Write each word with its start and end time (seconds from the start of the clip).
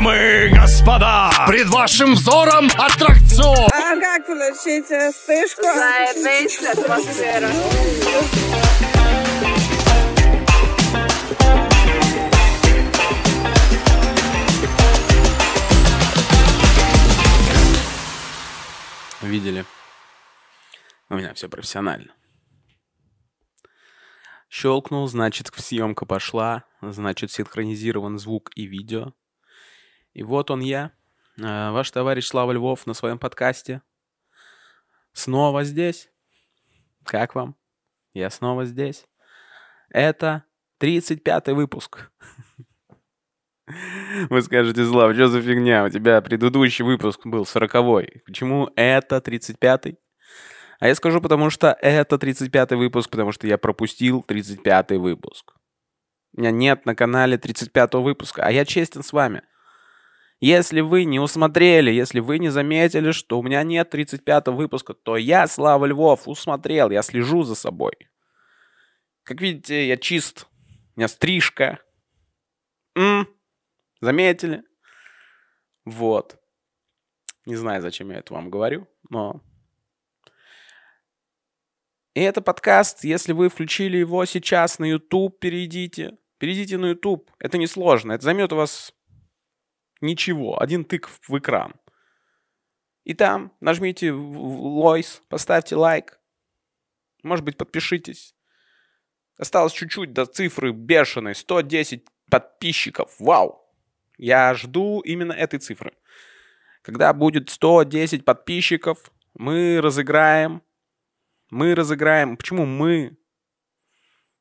Дамы 0.00 0.46
и 0.46 0.54
господа, 0.54 1.30
пред 1.46 1.68
вашим 1.68 2.14
взором 2.14 2.70
аттракцион. 2.78 3.68
А 3.70 4.00
как 4.00 4.26
получить 4.26 4.90
э, 4.90 5.12
вспышку? 5.12 5.60
Заебись, 5.62 6.62
атмосфера. 6.62 7.50
Видели? 19.20 19.66
У 21.10 21.16
меня 21.16 21.34
все 21.34 21.50
профессионально. 21.50 22.14
Щелкнул, 24.48 25.06
значит, 25.08 25.50
съемка 25.54 26.06
пошла, 26.06 26.64
значит, 26.80 27.30
синхронизирован 27.30 28.18
звук 28.18 28.50
и 28.54 28.64
видео. 28.64 29.12
И 30.20 30.22
вот 30.22 30.50
он 30.50 30.60
я, 30.60 30.92
э, 31.38 31.70
ваш 31.70 31.90
товарищ 31.90 32.26
Слава 32.26 32.52
Львов 32.52 32.86
на 32.86 32.92
своем 32.92 33.18
подкасте. 33.18 33.80
Снова 35.14 35.64
здесь. 35.64 36.10
Как 37.04 37.34
вам? 37.34 37.56
Я 38.12 38.28
снова 38.28 38.66
здесь. 38.66 39.06
Это 39.88 40.44
35-й 40.78 41.54
выпуск. 41.54 42.10
Вы 44.28 44.42
скажете, 44.42 44.84
Слав, 44.84 45.14
что 45.14 45.28
за 45.28 45.40
фигня? 45.40 45.86
У 45.86 45.88
тебя 45.88 46.20
предыдущий 46.20 46.84
выпуск 46.84 47.24
был 47.24 47.44
40-й. 47.44 48.20
Почему 48.26 48.70
это 48.76 49.22
35-й? 49.24 49.98
А 50.80 50.86
я 50.86 50.94
скажу, 50.96 51.22
потому 51.22 51.48
что 51.48 51.74
это 51.80 52.16
35-й 52.16 52.76
выпуск, 52.76 53.08
потому 53.08 53.32
что 53.32 53.46
я 53.46 53.56
пропустил 53.56 54.22
35-й 54.28 54.98
выпуск. 54.98 55.54
У 56.36 56.40
меня 56.42 56.50
нет 56.50 56.84
на 56.84 56.94
канале 56.94 57.38
35-го 57.38 58.02
выпуска, 58.02 58.44
а 58.44 58.50
я 58.50 58.66
честен 58.66 59.02
с 59.02 59.14
вами. 59.14 59.44
Если 60.40 60.80
вы 60.80 61.04
не 61.04 61.20
усмотрели, 61.20 61.90
если 61.90 62.20
вы 62.20 62.38
не 62.38 62.48
заметили, 62.48 63.12
что 63.12 63.38
у 63.38 63.42
меня 63.42 63.62
нет 63.62 63.94
35-го 63.94 64.56
выпуска, 64.56 64.94
то 64.94 65.18
я, 65.18 65.46
Слава 65.46 65.84
Львов, 65.84 66.26
усмотрел, 66.26 66.90
я 66.90 67.02
слежу 67.02 67.42
за 67.42 67.54
собой. 67.54 67.92
Как 69.22 69.42
видите, 69.42 69.86
я 69.86 69.98
чист. 69.98 70.46
У 70.96 71.00
меня 71.00 71.08
стрижка. 71.08 71.80
М? 72.96 73.28
Заметили? 74.00 74.62
Вот. 75.84 76.38
Не 77.44 77.56
знаю, 77.56 77.82
зачем 77.82 78.10
я 78.10 78.18
это 78.18 78.32
вам 78.32 78.50
говорю, 78.50 78.88
но... 79.10 79.42
И 82.14 82.22
это 82.22 82.40
подкаст, 82.40 83.04
если 83.04 83.32
вы 83.32 83.50
включили 83.50 83.98
его 83.98 84.24
сейчас 84.24 84.78
на 84.78 84.84
YouTube, 84.86 85.38
перейдите. 85.38 86.18
Перейдите 86.38 86.76
на 86.78 86.86
YouTube. 86.86 87.30
Это 87.38 87.56
несложно. 87.56 88.12
Это 88.12 88.24
займет 88.24 88.52
у 88.52 88.56
вас 88.56 88.92
ничего. 90.00 90.60
Один 90.60 90.84
тык 90.84 91.08
в 91.08 91.38
экран. 91.38 91.74
И 93.04 93.14
там 93.14 93.52
нажмите 93.60 94.12
лойс, 94.12 95.22
поставьте 95.28 95.76
лайк. 95.76 96.20
Может 97.22 97.44
быть, 97.44 97.56
подпишитесь. 97.56 98.34
Осталось 99.36 99.72
чуть-чуть 99.72 100.12
до 100.12 100.26
цифры 100.26 100.72
бешеной. 100.72 101.34
110 101.34 102.06
подписчиков. 102.30 103.14
Вау! 103.18 103.60
Я 104.16 104.54
жду 104.54 105.00
именно 105.00 105.32
этой 105.32 105.58
цифры. 105.58 105.94
Когда 106.82 107.12
будет 107.12 107.50
110 107.50 108.24
подписчиков, 108.24 109.10
мы 109.34 109.80
разыграем. 109.80 110.62
Мы 111.50 111.74
разыграем. 111.74 112.36
Почему 112.36 112.66
мы? 112.66 113.16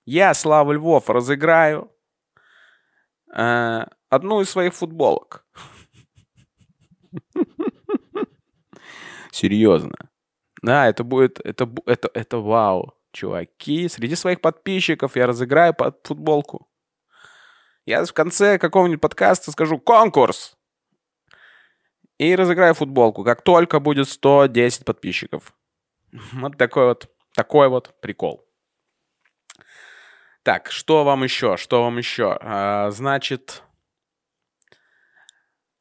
Я, 0.05 0.33
Слава 0.33 0.71
Львов, 0.71 1.09
разыграю 1.09 1.91
э, 3.33 3.85
одну 4.09 4.41
из 4.41 4.49
своих 4.49 4.73
футболок. 4.73 5.45
Серьезно. 9.31 10.09
Да, 10.61 10.87
это 10.87 11.03
будет, 11.03 11.39
это, 11.45 11.69
это, 11.85 12.09
это 12.13 12.37
вау, 12.39 12.93
чуваки. 13.11 13.87
Среди 13.87 14.15
своих 14.15 14.41
подписчиков 14.41 15.15
я 15.15 15.27
разыграю 15.27 15.73
под 15.73 16.05
футболку. 16.05 16.67
Я 17.85 18.03
в 18.05 18.13
конце 18.13 18.57
какого-нибудь 18.59 19.01
подкаста 19.01 19.51
скажу 19.51 19.79
«Конкурс!» 19.79 20.57
и 22.17 22.35
разыграю 22.35 22.75
футболку, 22.75 23.23
как 23.23 23.41
только 23.41 23.79
будет 23.79 24.09
110 24.09 24.85
подписчиков. 24.85 25.53
Вот 26.33 26.57
такой 26.57 26.85
вот, 26.85 27.07
такой 27.33 27.69
вот 27.69 27.99
прикол. 28.01 28.45
Так, 30.43 30.71
что 30.71 31.03
вам 31.03 31.23
еще? 31.23 31.57
Что 31.57 31.83
вам 31.83 31.97
еще? 31.97 32.37
А, 32.41 32.91
значит, 32.91 33.63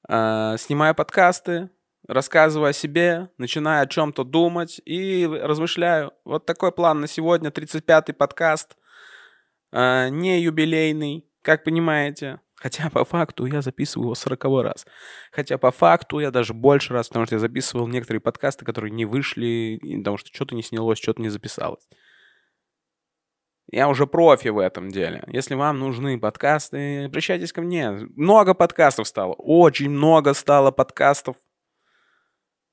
а, 0.08 0.56
снимаю 0.56 0.94
подкасты, 0.94 1.70
рассказываю 2.06 2.70
о 2.70 2.72
себе, 2.72 3.30
начинаю 3.36 3.84
о 3.84 3.86
чем-то 3.86 4.24
думать 4.24 4.80
и 4.84 5.26
размышляю. 5.26 6.12
Вот 6.24 6.46
такой 6.46 6.72
план 6.72 7.00
на 7.00 7.06
сегодня, 7.06 7.50
35-й 7.50 8.14
подкаст. 8.14 8.76
А, 9.70 10.08
не 10.08 10.40
юбилейный, 10.40 11.26
как 11.42 11.64
понимаете. 11.64 12.40
Хотя 12.56 12.90
по 12.90 13.04
факту 13.04 13.46
я 13.46 13.62
записываю 13.62 14.06
его 14.06 14.14
40 14.14 14.44
раз. 14.64 14.86
Хотя 15.30 15.58
по 15.58 15.70
факту 15.70 16.18
я 16.18 16.30
даже 16.30 16.54
больше 16.54 16.92
раз, 16.92 17.08
потому 17.08 17.26
что 17.26 17.36
я 17.36 17.38
записывал 17.38 17.86
некоторые 17.86 18.20
подкасты, 18.20 18.64
которые 18.64 18.90
не 18.90 19.04
вышли, 19.04 19.78
потому 19.98 20.16
что 20.16 20.30
что-то 20.34 20.56
не 20.56 20.62
снялось, 20.62 20.98
что-то 20.98 21.22
не 21.22 21.28
записалось. 21.28 21.86
Я 23.70 23.88
уже 23.88 24.06
профи 24.06 24.48
в 24.48 24.58
этом 24.58 24.90
деле. 24.90 25.24
Если 25.28 25.54
вам 25.54 25.78
нужны 25.78 26.18
подкасты, 26.18 27.04
обращайтесь 27.04 27.52
ко 27.52 27.60
мне. 27.60 27.90
Много 28.16 28.54
подкастов 28.54 29.06
стало. 29.06 29.34
Очень 29.34 29.90
много 29.90 30.32
стало 30.32 30.70
подкастов. 30.70 31.36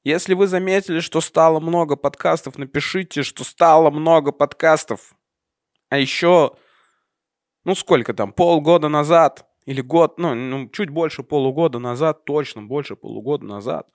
Если 0.06 0.36
вы 0.36 0.48
заметили, 0.48 1.00
что 1.00 1.20
стало 1.20 1.60
много 1.60 1.96
подкастов, 1.98 2.58
напишите, 2.58 3.24
что 3.24 3.44
стало 3.44 3.90
много 3.90 4.32
подкастов. 4.32 5.16
А 5.90 5.98
еще, 5.98 6.56
ну 7.66 7.76
сколько 7.76 8.14
там, 8.14 8.32
полгода 8.32 8.88
назад 8.88 9.46
или 9.66 9.82
год, 9.82 10.18
ну, 10.18 10.34
ну 10.34 10.70
чуть 10.70 10.92
больше 10.92 11.24
полугода 11.24 11.80
назад, 11.80 12.24
точно 12.24 12.62
больше 12.62 12.96
полугода 12.96 13.46
назад, 13.46 13.88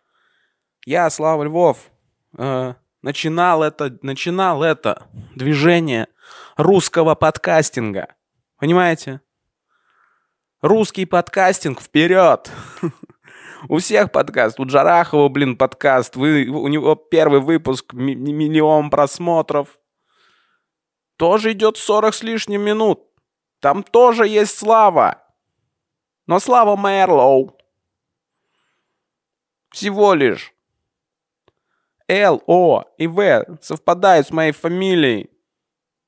я, 0.84 1.08
Слава 1.10 1.44
Львов, 1.44 1.90
э, 2.36 2.74
начинал 3.02 3.62
это, 3.62 3.98
начинал 4.02 4.62
это 4.62 5.08
движение 5.34 6.08
русского 6.56 7.14
подкастинга. 7.14 8.14
Понимаете? 8.58 9.20
Русский 10.60 11.06
подкастинг 11.06 11.80
вперед! 11.80 12.50
У 13.68 13.78
всех 13.78 14.10
подкаст. 14.10 14.58
У 14.58 14.66
Джарахова, 14.66 15.28
блин, 15.28 15.56
подкаст. 15.56 16.16
Вы, 16.16 16.46
у 16.46 16.68
него 16.68 16.94
первый 16.94 17.40
выпуск, 17.40 17.92
ми- 17.92 18.14
миллион 18.14 18.88
просмотров. 18.88 19.78
Тоже 21.16 21.52
идет 21.52 21.76
40 21.76 22.14
с 22.14 22.22
лишним 22.22 22.62
минут. 22.62 23.02
Там 23.60 23.82
тоже 23.82 24.26
есть 24.26 24.56
Слава. 24.56 25.22
Но 26.26 26.40
Слава 26.40 26.76
Мерлоу. 26.76 27.58
Всего 29.70 30.14
лишь. 30.14 30.54
Л, 32.10 32.42
О 32.46 32.84
и 32.98 33.06
В 33.06 33.58
совпадают 33.62 34.26
с 34.26 34.32
моей 34.32 34.50
фамилией. 34.50 35.30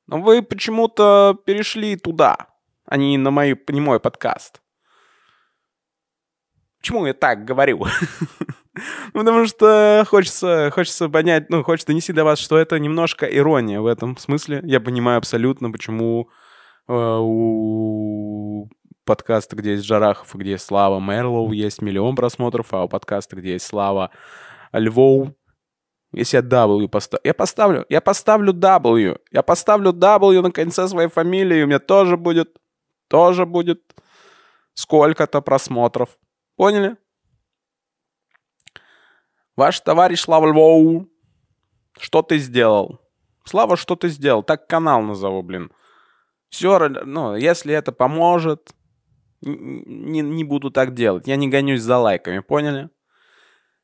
Но 0.09 0.21
вы 0.21 0.43
почему-то 0.43 1.39
перешли 1.47 1.95
туда, 1.95 2.49
а 2.85 2.97
не 2.97 3.17
на 3.17 3.31
мой, 3.31 3.57
не 3.69 3.81
мой 3.81 4.01
подкаст. 4.01 4.61
Почему 6.81 7.07
я 7.07 7.15
так 7.15 7.45
говорю? 7.45 7.87
Потому 9.13 9.47
что 9.47 10.05
хочется, 10.09 10.73
хочется 10.75 11.09
понять, 11.09 11.49
ну, 11.51 11.63
хочется 11.63 11.87
донести 11.87 12.13
до 12.13 12.25
вас, 12.25 12.41
что 12.41 12.59
это 12.59 12.81
немножко 12.81 13.25
ирония 13.27 13.81
в 13.81 13.87
этом 13.87 14.17
смысле. 14.17 14.61
Я 14.65 14.81
понимаю 14.81 15.19
абсолютно, 15.19 15.71
почему 15.71 16.31
э, 16.89 16.93
у 16.93 18.69
подкаста, 19.05 19.55
где 19.55 19.73
есть 19.73 19.85
Джарахов 19.85 20.35
и 20.35 20.39
где 20.39 20.53
есть 20.53 20.65
Слава 20.65 20.99
Мерлоу, 20.99 21.53
есть 21.53 21.81
миллион 21.81 22.17
просмотров, 22.17 22.75
а 22.75 22.83
у 22.83 22.89
подкаста, 22.89 23.37
где 23.37 23.53
есть 23.53 23.67
Слава 23.67 24.11
Львов, 24.73 25.29
если 26.13 26.37
я 26.37 26.43
W 26.43 26.89
поставлю, 26.89 27.21
я 27.25 27.35
поставлю, 27.35 27.87
я 27.89 28.01
поставлю 28.01 28.53
W, 28.53 29.19
я 29.31 29.43
поставлю 29.43 29.93
W 29.93 30.43
на 30.43 30.51
конце 30.51 30.89
своей 30.89 31.09
фамилии, 31.09 31.63
у 31.63 31.67
меня 31.67 31.79
тоже 31.79 32.17
будет, 32.17 32.59
тоже 33.09 33.47
будет 33.47 33.95
сколько-то 34.75 35.41
просмотров. 35.41 36.19
Поняли? 36.57 36.97
Ваш 39.57 39.81
товарищ 39.81 40.21
Слава 40.21 40.47
Львов, 40.47 41.07
что 41.99 42.23
ты 42.23 42.39
сделал? 42.39 43.01
Слава, 43.45 43.77
что 43.77 43.97
ты 43.97 44.09
сделал? 44.09 44.43
Так 44.43 44.67
канал 44.67 45.03
назову, 45.03 45.43
блин. 45.43 45.73
Все, 46.49 46.79
ну, 46.89 47.35
если 47.35 47.75
это 47.75 47.93
поможет, 47.93 48.75
не, 49.41 50.21
не 50.21 50.45
буду 50.45 50.71
так 50.71 50.95
делать. 50.95 51.27
Я 51.27 51.37
не 51.37 51.49
гонюсь 51.49 51.81
за 51.81 51.99
лайками, 51.99 52.41
поняли? 52.41 52.91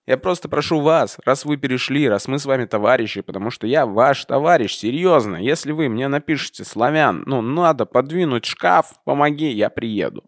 Я 0.08 0.16
просто 0.16 0.48
прошу 0.48 0.80
вас, 0.80 1.18
раз 1.26 1.44
вы 1.44 1.58
перешли, 1.58 2.08
раз 2.08 2.28
мы 2.28 2.38
с 2.38 2.46
вами 2.46 2.64
товарищи, 2.64 3.20
потому 3.20 3.50
что 3.50 3.66
я 3.66 3.84
ваш 3.84 4.24
товарищ, 4.24 4.74
серьезно. 4.74 5.36
Если 5.36 5.70
вы 5.70 5.90
мне 5.90 6.08
напишите, 6.08 6.64
славян, 6.64 7.24
ну, 7.26 7.42
надо 7.42 7.84
подвинуть 7.84 8.46
шкаф, 8.46 9.04
помоги, 9.04 9.50
я 9.50 9.68
приеду. 9.68 10.24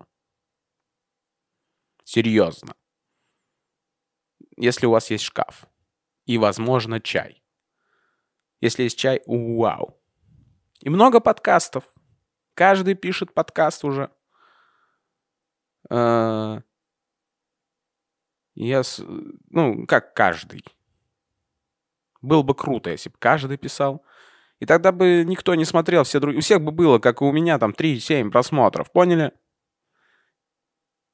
Серьезно. 2.05 2.75
если 4.59 4.85
у 4.85 4.91
вас 4.91 5.11
есть 5.11 5.25
шкаф 5.25 5.65
и, 6.27 6.37
возможно, 6.37 7.00
чай. 7.00 7.43
Если 8.61 8.82
есть 8.82 8.99
чай, 8.99 9.23
вау. 9.25 9.99
И 10.81 10.91
много 10.91 11.21
подкастов. 11.21 11.85
Каждый 12.53 12.93
пишет 12.93 13.32
подкаст 13.32 13.87
уже. 13.87 14.11
Э, 15.88 16.61
Я, 18.62 18.82
ну, 19.48 19.86
как 19.86 20.12
каждый. 20.12 20.62
Было 22.20 22.42
бы 22.42 22.54
круто, 22.54 22.90
если 22.90 23.08
бы 23.08 23.16
каждый 23.18 23.56
писал. 23.56 24.04
И 24.58 24.66
тогда 24.66 24.92
бы 24.92 25.24
никто 25.26 25.54
не 25.54 25.64
смотрел, 25.64 26.04
все 26.04 26.20
друг... 26.20 26.36
у 26.36 26.40
всех 26.40 26.60
бы 26.60 26.70
было, 26.70 26.98
как 26.98 27.22
и 27.22 27.24
у 27.24 27.32
меня, 27.32 27.58
там 27.58 27.70
3-7 27.70 28.30
просмотров, 28.30 28.92
поняли? 28.92 29.32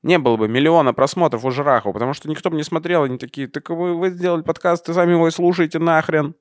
Не 0.03 0.19
было 0.19 0.37
бы 0.37 0.49
миллиона 0.49 0.93
просмотров 0.93 1.45
у 1.45 1.53
Жирахова, 1.53 1.93
потому 1.93 2.15
что 2.15 2.29
никто 2.29 2.51
бы 2.51 2.57
не 2.57 2.65
смотрел, 2.65 3.05
они 3.05 3.17
такие, 3.17 3.47
так 3.47 3.71
вы, 3.71 3.95
вы 3.95 4.11
сделали 4.11 4.43
подкаст, 4.43 4.89
и 4.89 4.93
сами 4.93 5.13
его 5.13 5.29
и 5.29 5.31
слушайте 5.31 5.79
нахрен. 5.79 6.35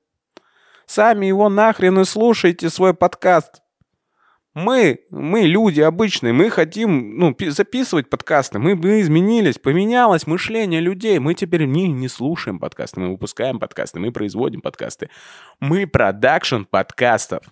Сами 0.86 1.26
его 1.26 1.48
нахрен 1.48 2.00
и 2.00 2.04
слушайте, 2.04 2.68
свой 2.68 2.94
подкаст. 2.94 3.62
Мы, 4.56 5.04
мы 5.10 5.42
люди 5.42 5.82
обычные, 5.82 6.32
мы 6.32 6.48
хотим 6.48 7.18
ну, 7.18 7.34
пи- 7.34 7.50
записывать 7.50 8.08
подкасты, 8.08 8.58
мы, 8.58 8.74
мы 8.74 9.02
изменились, 9.02 9.58
поменялось 9.58 10.26
мышление 10.26 10.80
людей, 10.80 11.18
мы 11.18 11.34
теперь 11.34 11.66
не, 11.66 11.88
не 11.88 12.08
слушаем 12.08 12.58
подкасты, 12.58 13.00
мы 13.00 13.10
выпускаем 13.10 13.58
подкасты, 13.58 14.00
мы 14.00 14.12
производим 14.12 14.62
подкасты. 14.62 15.10
Мы 15.60 15.86
продакшн 15.86 16.62
подкастов. 16.62 17.44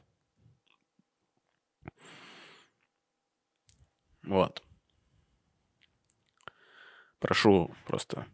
Вот. 4.23 4.63
Прошу 7.19 7.71
просто 7.87 8.25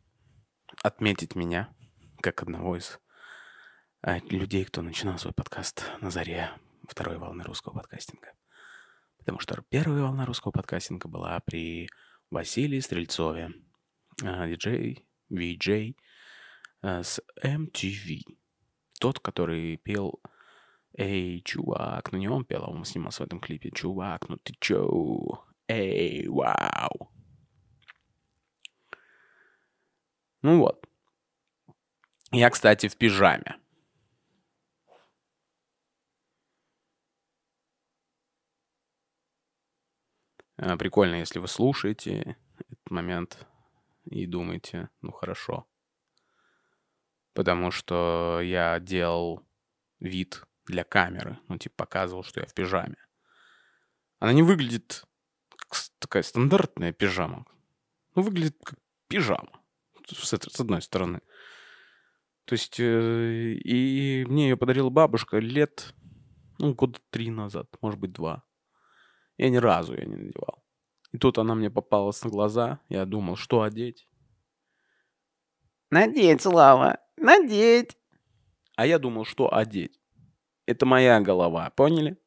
отметить 0.85 1.35
меня 1.35 1.71
как 2.21 2.41
одного 2.41 2.77
из 2.77 3.01
а, 4.01 4.19
людей, 4.31 4.65
кто 4.65 4.81
начинал 4.81 5.19
свой 5.19 5.35
подкаст 5.35 5.91
на 6.01 6.13
заре 6.13 6.53
второй 6.87 7.19
волны 7.19 7.43
русского 7.43 7.73
подкастинга. 7.73 8.31
Потому 9.21 9.39
что 9.39 9.63
первая 9.69 10.03
волна 10.03 10.27
русского 10.27 10.51
подкастинга 10.51 11.09
была 11.09 11.39
при 11.41 11.89
Василии 12.31 12.81
Стрельцове, 12.81 13.53
а, 14.23 14.49
диджей, 14.49 15.07
VJ 15.31 15.95
а, 16.83 17.03
с 17.03 17.21
MTV. 17.43 18.23
Тот, 18.99 19.21
который 19.21 19.77
пел 19.77 20.21
«Эй, 20.97 21.43
чувак», 21.43 22.13
ну 22.13 22.19
не 22.19 22.29
он 22.29 22.45
пел, 22.45 22.65
а 22.65 22.71
он 22.71 22.85
снимался 22.85 23.23
в 23.23 23.27
этом 23.27 23.41
клипе. 23.41 23.71
«Чувак, 23.71 24.29
ну 24.29 24.37
ты 24.39 24.55
чё? 24.59 25.45
Эй, 25.69 26.27
вау!» 26.29 27.13
Ну 30.43 30.59
вот. 30.59 30.87
Я, 32.33 32.51
кстати, 32.51 32.89
в 32.89 32.97
пижаме. 32.97 33.57
А, 40.50 40.50
Прикольно, 40.79 41.17
если 41.17 41.39
вы 41.39 41.49
слушаете 41.49 42.37
этот 42.59 42.91
момент 42.91 43.47
и 44.05 44.27
думаете, 44.27 44.91
ну 45.01 45.11
хорошо. 45.11 45.67
Потому 47.33 47.71
что 47.71 48.41
я 48.43 48.79
делал 48.79 49.43
вид 50.01 50.43
для 50.67 50.85
камеры. 50.85 51.39
Ну, 51.49 51.57
типа, 51.57 51.75
показывал, 51.79 52.25
что 52.25 52.41
я 52.41 52.47
в 52.47 52.53
пижаме. 52.53 52.97
Она 54.19 54.33
не 54.33 54.43
выглядит 54.43 55.05
как 55.57 55.79
такая 55.99 56.23
стандартная 56.23 56.93
пижама. 56.93 57.47
Ну, 58.15 58.23
выглядит 58.23 58.59
как 58.63 58.79
пижама. 59.09 59.61
С, 60.07 60.37
с 60.37 60.61
одной 60.61 60.83
стороны. 60.83 61.21
То 62.45 62.55
есть, 62.55 62.81
э, 62.81 63.53
и 63.55 64.27
мне 64.29 64.51
ее 64.51 64.57
подарила 64.57 64.91
бабушка 64.91 65.39
лет, 65.39 65.95
ну, 66.59 66.75
года 66.75 66.99
три 67.11 67.31
назад, 67.31 67.69
может 67.81 67.99
быть, 67.99 68.13
два. 68.13 68.43
Я 69.41 69.49
ни 69.49 69.57
разу 69.57 69.95
ее 69.95 70.05
не 70.05 70.17
надевал. 70.17 70.63
И 71.13 71.19
тут 71.19 71.39
она 71.39 71.55
мне 71.55 71.71
попалась 71.71 72.23
на 72.23 72.29
глаза. 72.29 72.79
Я 72.91 73.07
думал, 73.07 73.37
что 73.37 73.63
одеть. 73.63 74.07
Надеть, 75.91 76.43
Слава, 76.43 76.99
надеть. 77.17 77.97
А 78.77 78.85
я 78.85 78.99
думал, 78.99 79.25
что 79.25 79.51
одеть. 79.51 79.99
Это 80.67 80.85
моя 80.85 81.23
голова, 81.23 81.71
поняли? 81.71 82.19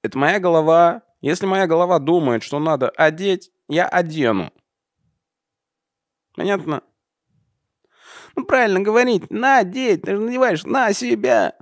Это 0.00 0.16
моя 0.16 0.40
голова. 0.40 1.02
Если 1.20 1.44
моя 1.44 1.66
голова 1.66 1.98
думает, 1.98 2.42
что 2.42 2.58
надо 2.60 2.88
одеть, 2.88 3.52
я 3.68 3.86
одену. 3.86 4.54
Понятно? 6.34 6.82
Ну, 8.36 8.46
правильно 8.46 8.80
говорить. 8.80 9.28
Надеть. 9.28 10.00
Ты 10.00 10.12
же 10.12 10.20
надеваешь 10.22 10.64
на 10.64 10.94
себя. 10.94 11.58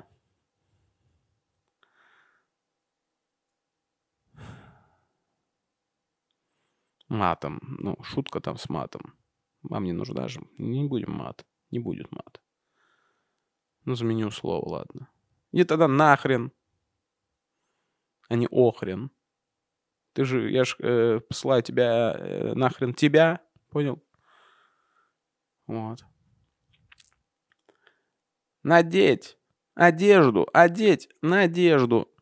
Матом. 7.09 7.61
Ну, 7.81 7.97
шутка 8.03 8.41
там 8.41 8.57
с 8.59 8.69
матом. 8.69 9.15
Вам 9.63 9.85
не 9.85 9.93
нужна 9.93 10.29
же. 10.29 10.41
Не 10.59 10.85
будем 10.85 11.13
мат. 11.13 11.47
Не 11.71 11.79
будет 11.79 12.13
мат. 12.13 12.41
Ну, 13.85 13.95
заменю 13.95 14.31
слово, 14.31 14.69
ладно. 14.69 15.09
И 15.53 15.65
тогда 15.65 15.89
нахрен. 15.89 16.53
А 18.29 18.37
не 18.37 18.47
охрен. 18.51 19.11
Ты 20.13 20.25
же, 20.25 20.51
я 20.51 20.65
ж 20.65 20.77
э, 20.81 21.21
посылаю 21.21 21.63
тебя 21.63 22.15
э, 22.19 22.55
нахрен 22.55 22.93
тебя. 22.93 23.41
Понял? 23.71 24.03
Вот. 25.67 26.05
Надеть. 28.63 29.39
Одежду. 29.75 30.47
Одеть. 30.53 31.09
Надежду. 31.23 32.13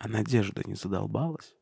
А 0.00 0.08
надежда 0.08 0.62
не 0.64 0.74
задолбалась? 0.74 1.54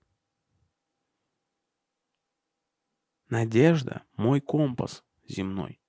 Надежда— 3.29 4.05
мой 4.17 4.41
компас 4.41 5.05
земной. 5.27 5.83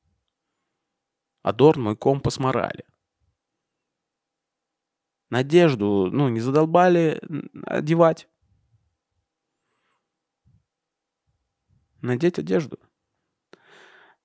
Адорн— 1.44 1.82
мой 1.84 1.96
компас 1.96 2.40
морали. 2.40 2.86
Надежду, 5.30 6.10
ну, 6.12 6.28
не 6.30 6.40
задолбали 6.40 7.22
одевать. 7.68 8.28
Надеть 12.02 12.40
одежду. 12.40 12.80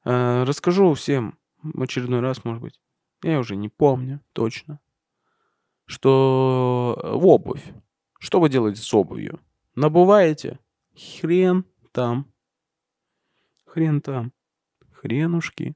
Э, 0.06 0.44
Расскажу 0.44 0.94
всем 0.94 1.38
в 1.62 1.82
очередной 1.82 2.20
раз, 2.20 2.42
может 2.42 2.62
быть. 2.62 2.80
Я 3.22 3.38
уже 3.38 3.54
не 3.54 3.68
помню 3.68 4.24
точно. 4.32 4.80
Что 5.84 6.98
э, 7.04 7.12
в 7.16 7.26
обувь. 7.26 7.74
Что 8.24 8.40
вы 8.40 8.48
делаете 8.48 8.80
с 8.80 8.94
обувью? 8.94 9.38
Набуваете? 9.74 10.58
Хрен 10.96 11.66
там. 11.92 12.32
Хрен 13.66 14.00
там. 14.00 14.32
Хренушки. 14.92 15.74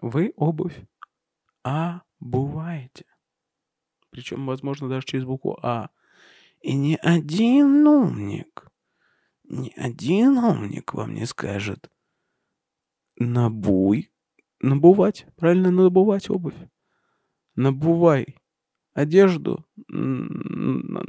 Вы 0.00 0.32
обувь 0.36 0.80
обуваете. 1.64 3.04
Причем, 4.10 4.46
возможно, 4.46 4.88
даже 4.88 5.04
через 5.06 5.24
букву 5.24 5.58
А. 5.60 5.90
И 6.60 6.72
ни 6.72 6.96
один 7.02 7.84
умник, 7.84 8.68
ни 9.42 9.72
один 9.76 10.38
умник 10.38 10.94
вам 10.94 11.14
не 11.14 11.26
скажет 11.26 11.90
набуй, 13.16 14.12
набувать, 14.60 15.26
правильно, 15.34 15.72
набувать 15.72 16.30
обувь. 16.30 16.54
Набувай 17.56 18.38
одежду, 18.96 19.64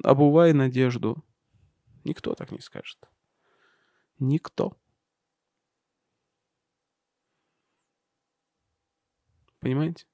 обувай 0.03 0.53
надежду. 0.53 1.23
Никто 2.03 2.35
так 2.35 2.51
не 2.51 2.59
скажет. 2.59 2.99
Никто. 4.19 4.77
Понимаете? 9.59 10.05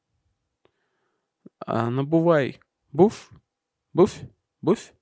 А 1.66 1.90
набувай 1.90 2.60
буф, 2.92 3.32
буф, 3.94 4.20
буф. 4.62 4.94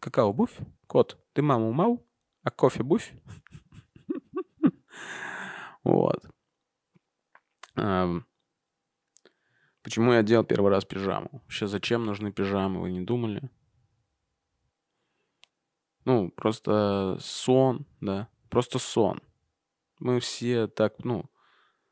Какао 0.00 0.32
буф. 0.32 0.58
Кот, 0.86 1.18
ты 1.32 1.40
маму 1.42 1.72
мау, 1.72 2.06
а 2.42 2.50
кофе 2.50 2.82
буф. 2.82 3.10
Вот. 5.84 6.24
Почему 9.84 10.14
я 10.14 10.22
делал 10.22 10.44
первый 10.44 10.70
раз 10.70 10.86
пижаму? 10.86 11.28
Вообще, 11.30 11.66
зачем 11.66 12.06
нужны 12.06 12.32
пижамы, 12.32 12.80
вы 12.80 12.90
не 12.90 13.02
думали? 13.02 13.50
Ну, 16.06 16.30
просто 16.30 17.18
сон, 17.20 17.86
да. 18.00 18.28
Просто 18.48 18.78
сон. 18.78 19.20
Мы 20.00 20.20
все 20.20 20.68
так, 20.68 21.04
ну, 21.04 21.26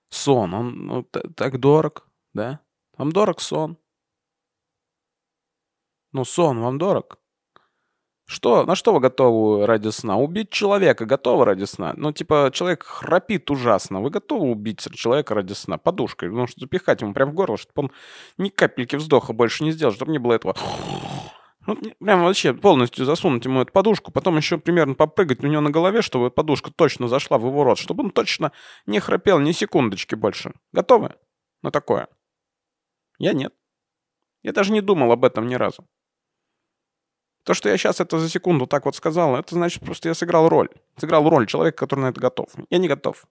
сон, 0.08 0.54
он 0.54 0.86
ну, 0.86 1.02
та- 1.02 1.28
так 1.36 1.60
дорог, 1.60 2.08
да? 2.32 2.60
Вам 2.96 3.12
дорог 3.12 3.42
сон? 3.42 3.76
Ну, 6.12 6.24
сон 6.24 6.60
вам 6.60 6.78
дорог? 6.78 7.18
Что, 8.26 8.64
на 8.64 8.74
что 8.76 8.92
вы 8.92 9.00
готовы 9.00 9.66
ради 9.66 9.88
сна? 9.88 10.16
Убить 10.16 10.50
человека 10.50 11.04
готовы 11.04 11.44
ради 11.44 11.64
сна? 11.64 11.92
Ну, 11.96 12.12
типа, 12.12 12.50
человек 12.52 12.84
храпит 12.84 13.50
ужасно. 13.50 14.00
Вы 14.00 14.10
готовы 14.10 14.50
убить 14.50 14.80
человека 14.94 15.34
ради 15.34 15.52
сна? 15.52 15.76
Подушкой. 15.76 16.30
Ну, 16.30 16.46
что 16.46 16.60
запихать 16.60 17.02
ему 17.02 17.12
прям 17.14 17.30
в 17.30 17.34
горло, 17.34 17.58
чтобы 17.58 17.84
он 17.84 17.92
ни 18.38 18.48
капельки 18.48 18.96
вздоха 18.96 19.32
больше 19.32 19.64
не 19.64 19.72
сделал, 19.72 19.92
чтобы 19.92 20.12
не 20.12 20.18
было 20.18 20.34
этого... 20.34 20.56
Ну, 21.64 21.76
прям 22.00 22.24
вообще 22.24 22.54
полностью 22.54 23.04
засунуть 23.04 23.44
ему 23.44 23.60
эту 23.60 23.70
подушку, 23.70 24.10
потом 24.10 24.36
еще 24.36 24.58
примерно 24.58 24.94
попрыгать 24.94 25.44
у 25.44 25.46
него 25.46 25.60
на 25.60 25.70
голове, 25.70 26.02
чтобы 26.02 26.28
подушка 26.28 26.72
точно 26.74 27.06
зашла 27.06 27.38
в 27.38 27.46
его 27.46 27.62
рот, 27.62 27.78
чтобы 27.78 28.02
он 28.02 28.10
точно 28.10 28.50
не 28.84 28.98
храпел 28.98 29.38
ни 29.38 29.52
секундочки 29.52 30.16
больше. 30.16 30.54
Готовы 30.72 31.14
на 31.62 31.70
такое? 31.70 32.08
Я 33.18 33.32
нет. 33.32 33.54
Я 34.42 34.52
даже 34.52 34.72
не 34.72 34.80
думал 34.80 35.12
об 35.12 35.24
этом 35.24 35.46
ни 35.46 35.54
разу. 35.54 35.86
То, 37.44 37.54
что 37.54 37.68
я 37.68 37.76
сейчас 37.76 38.00
это 38.00 38.18
за 38.18 38.28
секунду 38.28 38.66
так 38.66 38.84
вот 38.84 38.94
сказал, 38.94 39.36
это 39.36 39.54
значит 39.54 39.82
просто 39.82 40.08
я 40.08 40.14
сыграл 40.14 40.48
роль. 40.48 40.68
Сыграл 40.96 41.28
роль 41.28 41.46
человека, 41.46 41.78
который 41.78 42.00
на 42.00 42.08
это 42.10 42.20
готов. 42.20 42.50
Я 42.70 42.78
не 42.78 42.88
готов. 42.88 43.26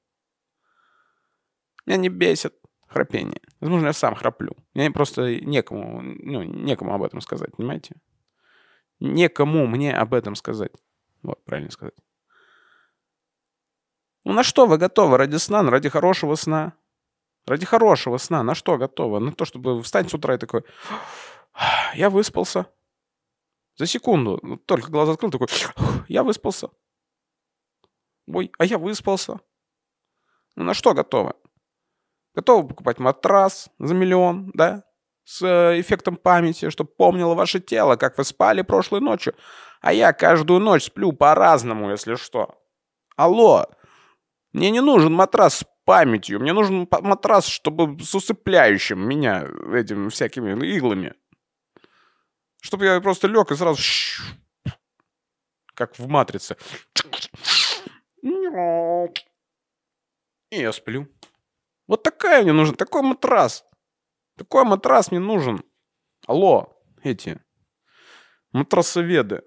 Меня 1.86 1.98
не 1.98 2.10
бесит 2.10 2.54
храпение. 2.88 3.42
Возможно, 3.62 3.88
я 3.88 3.94
сам 3.94 4.16
храплю. 4.16 4.56
Мне 4.74 4.92
просто 4.92 5.40
некому, 5.40 6.02
ну, 6.02 6.44
некому 6.44 6.94
об 6.94 7.04
этом 7.04 7.22
сказать, 7.22 7.56
понимаете? 7.56 7.96
Некому 9.00 9.66
мне 9.66 9.96
об 9.96 10.14
этом 10.14 10.36
сказать. 10.36 10.72
Вот, 11.24 11.44
правильно 11.46 11.72
сказать. 11.72 11.96
Ну 14.24 14.34
на 14.34 14.44
что 14.44 14.68
вы 14.68 14.78
готовы 14.78 15.18
ради 15.18 15.38
сна, 15.38 15.64
ради 15.64 15.90
хорошего 15.90 16.36
сна? 16.36 16.74
Ради 17.48 17.66
хорошего 17.66 18.18
сна, 18.18 18.44
на 18.44 18.54
что 18.54 18.78
готовы? 18.78 19.20
На 19.20 19.32
то, 19.32 19.46
чтобы 19.46 19.82
встать 19.82 20.10
с 20.10 20.14
утра 20.14 20.36
и 20.36 20.38
такой, 20.38 20.64
я 21.96 22.10
выспался. 22.10 22.68
За 23.82 23.88
секунду, 23.88 24.38
ну, 24.44 24.58
только 24.58 24.92
глаза 24.92 25.14
открыл, 25.14 25.32
такой, 25.32 25.48
я 26.08 26.22
выспался. 26.22 26.70
Ой, 28.28 28.52
а 28.60 28.66
я 28.66 28.78
выспался. 28.78 29.40
Ну 30.56 30.64
на 30.66 30.76
что 30.76 30.94
готовы? 30.94 31.34
Готовы 32.36 32.68
покупать 32.68 33.00
матрас 33.00 33.72
за 33.80 33.96
миллион, 33.96 34.52
да? 34.54 34.84
С 35.24 35.42
э, 35.42 35.80
эффектом 35.80 36.16
памяти, 36.16 36.70
чтобы 36.70 36.92
помнило 36.96 37.34
ваше 37.34 37.60
тело, 37.60 37.96
как 37.96 38.20
вы 38.20 38.24
спали 38.24 38.62
прошлой 38.62 39.02
ночью. 39.02 39.34
А 39.82 39.94
я 39.94 40.14
каждую 40.14 40.60
ночь 40.60 40.84
сплю 40.84 41.12
по-разному, 41.12 41.90
если 41.90 42.14
что. 42.14 42.64
Алло, 43.16 43.66
мне 44.54 44.70
не 44.70 44.82
нужен 44.82 45.12
матрас 45.12 45.56
с 45.56 45.66
памятью, 45.86 46.40
мне 46.40 46.54
нужен 46.54 46.88
матрас, 46.92 47.48
чтобы 47.48 48.00
с 48.00 48.14
усыпляющим 48.14 49.00
меня 49.00 49.48
этими 49.74 50.10
всякими 50.10 50.52
иглами. 50.68 51.16
Чтобы 52.62 52.86
я 52.86 53.02
просто 53.02 53.28
лег 53.28 53.52
и 53.52 53.56
сразу... 53.56 53.82
Как 55.74 55.98
в 55.98 56.08
«Матрице». 56.08 56.56
И 60.52 60.60
я 60.60 60.72
сплю. 60.72 61.08
Вот 61.88 62.04
такая 62.04 62.44
мне 62.44 62.54
нужна, 62.54 62.76
такой 62.76 63.02
матрас. 63.02 63.66
Такой 64.38 64.64
матрас 64.64 65.12
мне 65.12 65.20
нужен. 65.20 65.64
Алло, 66.28 66.78
эти 67.04 67.42
матрасоведы. 68.52 69.44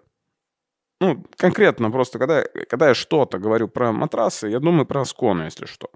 Ну, 1.00 1.24
конкретно 1.36 1.90
просто, 1.90 2.18
когда, 2.18 2.44
когда 2.68 2.88
я 2.88 2.94
что-то 2.94 3.38
говорю 3.38 3.68
про 3.68 3.92
матрасы, 3.92 4.48
я 4.48 4.58
думаю 4.58 4.86
про 4.86 5.02
Аскону, 5.02 5.44
если 5.44 5.66
что. 5.66 5.90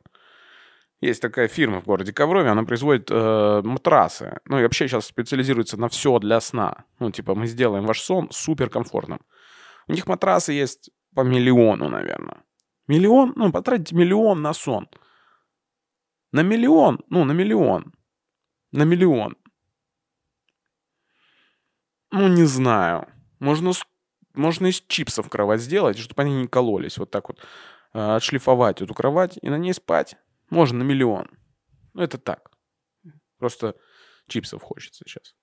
Есть 1.00 1.22
такая 1.22 1.46
фирма 1.46 1.80
в 1.80 1.84
городе 1.84 2.12
Коврове, 2.12 2.50
она 2.50 2.64
производит 2.64 3.08
э, 3.10 3.62
матрасы. 3.62 4.40
Ну 4.46 4.58
и 4.58 4.62
вообще 4.62 4.88
сейчас 4.88 5.06
специализируется 5.06 5.76
на 5.76 5.88
все 5.88 6.18
для 6.18 6.40
сна. 6.40 6.84
Ну, 6.98 7.12
типа, 7.12 7.36
мы 7.36 7.46
сделаем 7.46 7.86
ваш 7.86 8.00
сон 8.00 8.30
супер 8.32 8.68
комфортным. 8.68 9.20
У 9.86 9.92
них 9.92 10.08
матрасы 10.08 10.52
есть 10.52 10.90
по 11.14 11.20
миллиону, 11.20 11.88
наверное. 11.88 12.42
Миллион? 12.88 13.32
Ну, 13.36 13.52
потратите 13.52 13.94
миллион 13.94 14.42
на 14.42 14.52
сон. 14.52 14.88
На 16.32 16.42
миллион? 16.42 17.00
Ну, 17.08 17.24
на 17.24 17.32
миллион. 17.32 17.92
На 18.72 18.82
миллион. 18.82 19.36
Ну, 22.10 22.26
не 22.28 22.44
знаю. 22.44 23.06
Можно, 23.38 23.70
можно 24.34 24.66
из 24.66 24.80
чипсов 24.80 25.28
кровать 25.28 25.60
сделать, 25.60 25.98
чтобы 25.98 26.22
они 26.22 26.34
не 26.34 26.48
кололись. 26.48 26.98
Вот 26.98 27.10
так 27.10 27.28
вот 27.28 27.38
э, 27.94 28.16
отшлифовать 28.16 28.82
эту 28.82 28.94
кровать 28.94 29.38
и 29.40 29.48
на 29.48 29.58
ней 29.58 29.74
спать. 29.74 30.16
Можно 30.50 30.78
на 30.78 30.82
миллион. 30.82 31.28
Ну, 31.94 32.02
это 32.02 32.18
так. 32.18 32.50
Просто 33.38 33.76
чипсов 34.26 34.62
хочется 34.62 35.04
сейчас. 35.06 35.34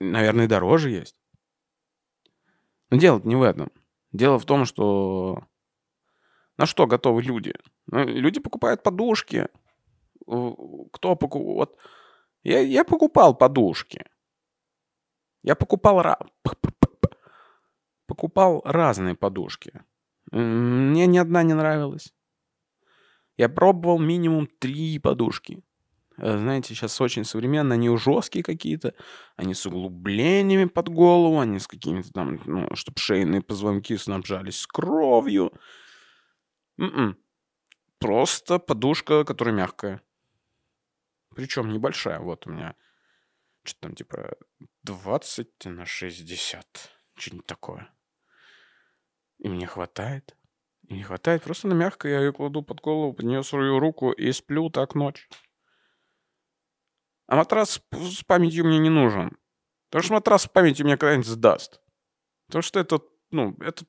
Наверное, 0.00 0.46
дороже 0.46 0.90
есть. 0.90 1.16
Но 2.90 2.98
дело 2.98 3.20
не 3.24 3.36
в 3.36 3.42
этом. 3.42 3.70
Дело 4.12 4.38
в 4.38 4.46
том, 4.46 4.64
что 4.64 5.44
на 6.56 6.66
что 6.66 6.86
готовы 6.86 7.22
люди? 7.22 7.54
Ну, 7.86 8.04
люди 8.04 8.40
покупают 8.40 8.82
подушки. 8.82 9.48
Кто 10.26 11.16
покупал? 11.16 11.54
Вот 11.54 11.78
я, 12.42 12.60
я 12.60 12.84
покупал 12.84 13.34
подушки. 13.34 14.04
Я 15.42 15.54
покупал 15.54 16.02
покупал 18.08 18.62
разные 18.64 19.14
подушки. 19.14 19.82
Мне 20.32 21.06
ни 21.06 21.18
одна 21.18 21.44
не 21.44 21.54
нравилась. 21.54 22.12
Я 23.36 23.48
пробовал 23.48 24.00
минимум 24.00 24.48
три 24.58 24.98
подушки. 24.98 25.62
Э, 26.16 26.38
знаете, 26.38 26.74
сейчас 26.74 27.00
очень 27.00 27.24
современно, 27.24 27.74
они 27.74 27.96
жесткие 27.96 28.42
какие-то, 28.42 28.94
они 29.36 29.54
с 29.54 29.64
углублениями 29.66 30.64
под 30.64 30.88
голову, 30.88 31.38
они 31.38 31.60
с 31.60 31.68
какими-то 31.68 32.10
там, 32.12 32.40
ну, 32.46 32.74
чтобы 32.74 32.98
шейные 32.98 33.42
позвонки 33.42 33.96
снабжались 33.96 34.60
с 34.60 34.66
кровью. 34.66 35.52
М-м. 36.78 37.16
Просто 38.00 38.58
подушка, 38.58 39.24
которая 39.24 39.54
мягкая. 39.54 40.02
Причем 41.34 41.72
небольшая. 41.72 42.18
Вот 42.20 42.46
у 42.46 42.50
меня 42.50 42.74
что-то 43.62 43.80
там 43.88 43.94
типа 43.94 44.36
20 44.82 45.66
на 45.66 45.84
60. 45.84 46.66
Что-нибудь 47.16 47.46
такое. 47.46 47.90
И 49.38 49.48
мне 49.48 49.66
хватает. 49.66 50.36
И 50.88 50.94
не 50.94 51.02
хватает. 51.02 51.42
Просто 51.42 51.68
на 51.68 51.74
мягко 51.74 52.08
я 52.08 52.20
ее 52.20 52.32
кладу 52.32 52.62
под 52.62 52.80
голову, 52.80 53.12
под 53.12 53.26
нее 53.26 53.42
свою 53.42 53.78
руку 53.78 54.10
и 54.10 54.32
сплю 54.32 54.70
так 54.70 54.94
ночь. 54.94 55.28
А 57.26 57.36
матрас 57.36 57.80
с 57.92 58.24
памятью 58.24 58.64
мне 58.64 58.78
не 58.78 58.88
нужен. 58.88 59.36
Потому 59.90 60.02
что 60.02 60.14
матрас 60.14 60.42
с 60.42 60.48
памятью 60.48 60.86
меня 60.86 60.96
когда-нибудь 60.96 61.26
сдаст. 61.26 61.80
Потому 62.46 62.62
что 62.62 62.80
это, 62.80 63.00
ну, 63.30 63.54
это, 63.60 63.84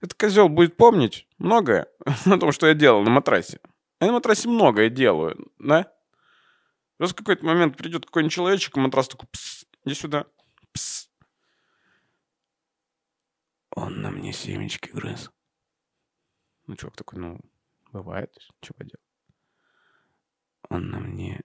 этот 0.00 0.18
козел 0.18 0.48
будет 0.48 0.76
помнить 0.76 1.28
многое 1.38 1.86
о 2.26 2.38
том, 2.38 2.52
что 2.52 2.66
я 2.66 2.74
делал 2.74 3.02
на 3.02 3.10
матрасе. 3.10 3.60
Я 4.00 4.08
на 4.08 4.14
матрасе 4.14 4.48
многое 4.48 4.90
делаю, 4.90 5.50
да? 5.58 5.92
Просто 6.96 7.14
в 7.14 7.18
какой-то 7.18 7.44
момент 7.46 7.76
придет 7.76 8.06
какой-нибудь 8.06 8.32
человечек, 8.32 8.76
и 8.76 8.80
матрас 8.80 9.08
такой, 9.08 9.28
пс, 9.30 9.66
иди 9.84 9.94
сюда, 9.94 10.26
пс, 10.72 11.08
он 13.74 14.00
на 14.00 14.10
мне 14.10 14.32
семечки 14.32 14.88
грыз. 14.90 15.30
Ну, 16.66 16.76
чувак 16.76 16.96
такой, 16.96 17.18
ну, 17.18 17.40
бывает, 17.92 18.32
что 18.62 18.72
поделать. 18.74 19.00
Он 20.70 20.90
на 20.90 21.00
мне... 21.00 21.42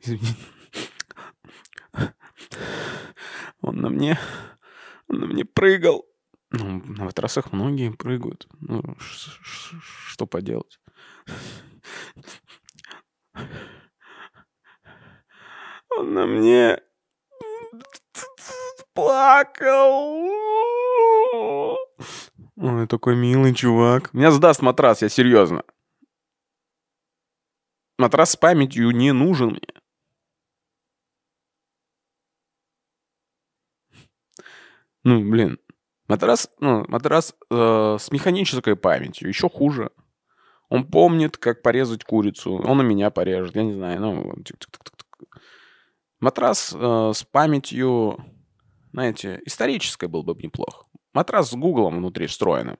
Извини. 0.00 0.34
Он 3.60 3.76
на 3.76 3.90
мне... 3.90 4.18
Он 5.08 5.18
на 5.20 5.26
мне 5.26 5.44
прыгал. 5.44 6.06
Ну, 6.50 6.82
на 6.84 7.04
матрасах 7.04 7.52
многие 7.52 7.92
прыгают. 7.92 8.48
Ну, 8.60 8.96
что 8.98 10.26
поделать? 10.26 10.80
Он 15.90 16.14
на 16.14 16.26
мне 16.26 16.82
плакал. 19.00 20.18
Ой, 22.56 22.86
такой 22.86 23.16
милый 23.16 23.54
чувак. 23.54 24.12
Меня 24.12 24.30
сдаст 24.30 24.62
матрас, 24.62 25.02
я 25.02 25.08
серьезно. 25.08 25.62
Матрас 27.98 28.32
с 28.32 28.36
памятью 28.36 28.90
не 28.90 29.12
нужен 29.12 29.50
мне. 29.50 29.60
Ну, 35.04 35.30
блин. 35.30 35.58
Матрас, 36.08 36.50
ну, 36.58 36.84
матрас 36.88 37.34
э, 37.50 37.96
с 37.98 38.10
механической 38.10 38.76
памятью. 38.76 39.28
Еще 39.28 39.48
хуже. 39.48 39.90
Он 40.68 40.86
помнит, 40.86 41.38
как 41.38 41.62
порезать 41.62 42.04
курицу. 42.04 42.54
Он 42.54 42.80
у 42.80 42.82
меня 42.82 43.10
порежет. 43.10 43.56
Я 43.56 43.62
не 43.62 43.72
знаю. 43.72 44.00
Ну, 44.00 44.34
матрас 46.20 46.74
э, 46.74 47.12
с 47.14 47.22
памятью 47.24 48.18
знаете, 48.92 49.40
историческое 49.44 50.08
было 50.08 50.22
бы 50.22 50.34
неплохо. 50.42 50.84
Матрас 51.12 51.50
с 51.50 51.54
гуглом 51.54 51.98
внутри 51.98 52.26
встроенным. 52.26 52.78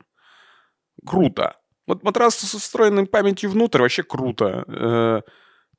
Круто. 1.07 1.57
Вот 1.87 2.02
матрас 2.02 2.37
со 2.37 2.59
встроенной 2.59 3.07
памятью 3.07 3.50
внутрь 3.50 3.83
вообще 3.83 4.02
круто. 4.02 4.64
Э, 4.69 5.21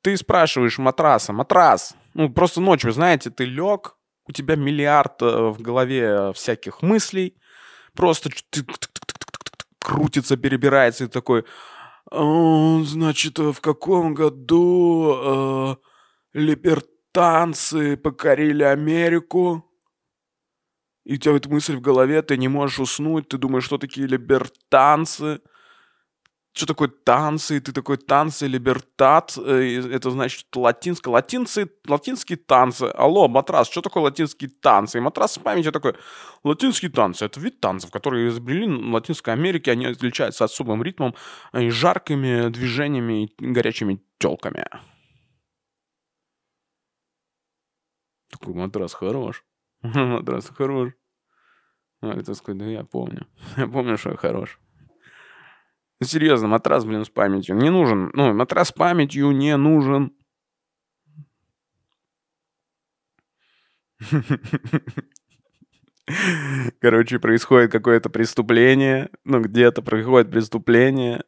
Ты 0.02 0.16
спрашиваешь 0.16 0.78
матраса, 0.78 1.32
матрас, 1.32 1.94
ну 2.14 2.28
просто 2.32 2.60
ночью, 2.60 2.92
знаете, 2.92 3.30
ты 3.30 3.44
лег, 3.44 3.96
у 4.26 4.32
тебя 4.32 4.56
миллиард 4.56 5.22
э, 5.22 5.26
в 5.26 5.62
голове 5.62 6.32
всяких 6.32 6.82
мыслей, 6.82 7.36
просто 7.94 8.30
крутится, 9.78 10.36
перебирается 10.36 11.04
и 11.04 11.08
такой, 11.08 11.44
«А, 12.10 12.82
значит, 12.84 13.38
э, 13.38 13.52
в 13.52 13.60
каком 13.60 14.14
году 14.14 15.14
э, 15.14 15.76
либертанцы 16.34 17.96
покорили 17.96 18.64
Америку? 18.64 19.64
И 21.04 21.14
у 21.14 21.16
тебя 21.16 21.36
эта 21.36 21.48
мысль 21.48 21.76
в 21.76 21.80
голове, 21.80 22.22
ты 22.22 22.36
не 22.36 22.48
можешь 22.48 22.78
уснуть, 22.78 23.28
ты 23.28 23.38
думаешь, 23.38 23.64
что 23.64 23.78
такие 23.78 24.06
либертанцы? 24.06 25.40
Что 26.54 26.66
такое 26.66 26.88
танцы? 26.88 27.60
Ты 27.60 27.72
такой 27.72 27.96
танцы, 27.96 28.46
либертат. 28.46 29.38
э, 29.38 29.80
Это 29.90 30.10
значит 30.10 30.46
латинское. 30.54 31.10
Латинцы, 31.10 31.70
латинские 31.88 32.36
танцы. 32.36 32.84
Алло, 32.94 33.26
матрас, 33.26 33.70
что 33.70 33.80
такое 33.80 34.02
латинские 34.02 34.50
танцы? 34.50 34.98
И 34.98 35.00
матрас 35.00 35.32
с 35.32 35.38
памятью 35.38 35.72
такой, 35.72 35.94
латинские 36.44 36.90
танцы. 36.90 37.24
Это 37.24 37.40
вид 37.40 37.60
танцев, 37.60 37.90
которые 37.90 38.28
изобрели 38.28 38.66
в 38.66 38.92
Латинской 38.92 39.32
Америке. 39.32 39.72
Они 39.72 39.86
отличаются 39.86 40.44
особым 40.44 40.82
ритмом 40.82 41.14
и 41.54 41.70
жаркими 41.70 42.48
движениями 42.50 43.24
и 43.24 43.34
горячими 43.38 44.02
телками. 44.18 44.66
Такой 48.30 48.52
матрас 48.54 48.92
хорош. 48.92 49.42
Матрас 49.82 50.48
хорош. 50.48 50.92
А, 52.00 52.12
это 52.18 52.34
сказать, 52.34 52.58
да 52.58 52.66
я 52.66 52.84
помню. 52.84 53.26
Я 53.56 53.66
помню, 53.66 53.96
что 53.98 54.10
я 54.10 54.16
хорош. 54.16 54.58
Ну, 56.00 56.06
серьезно, 56.06 56.48
матрас, 56.48 56.84
блин, 56.84 57.04
с 57.04 57.10
памятью 57.10 57.56
не 57.56 57.70
нужен. 57.70 58.10
Ну, 58.14 58.32
матрас 58.34 58.68
с 58.68 58.72
памятью 58.72 59.30
не 59.30 59.56
нужен. 59.56 60.12
Короче, 66.80 67.18
происходит 67.18 67.70
какое-то 67.70 68.10
преступление. 68.10 69.10
Ну, 69.24 69.40
где-то 69.40 69.82
происходит 69.82 70.30
преступление. 70.30 71.24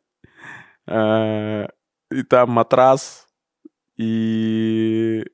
э, 0.87 1.67
И 2.11 2.23
там 2.25 2.51
матрас. 2.51 3.27
И... 3.97 5.25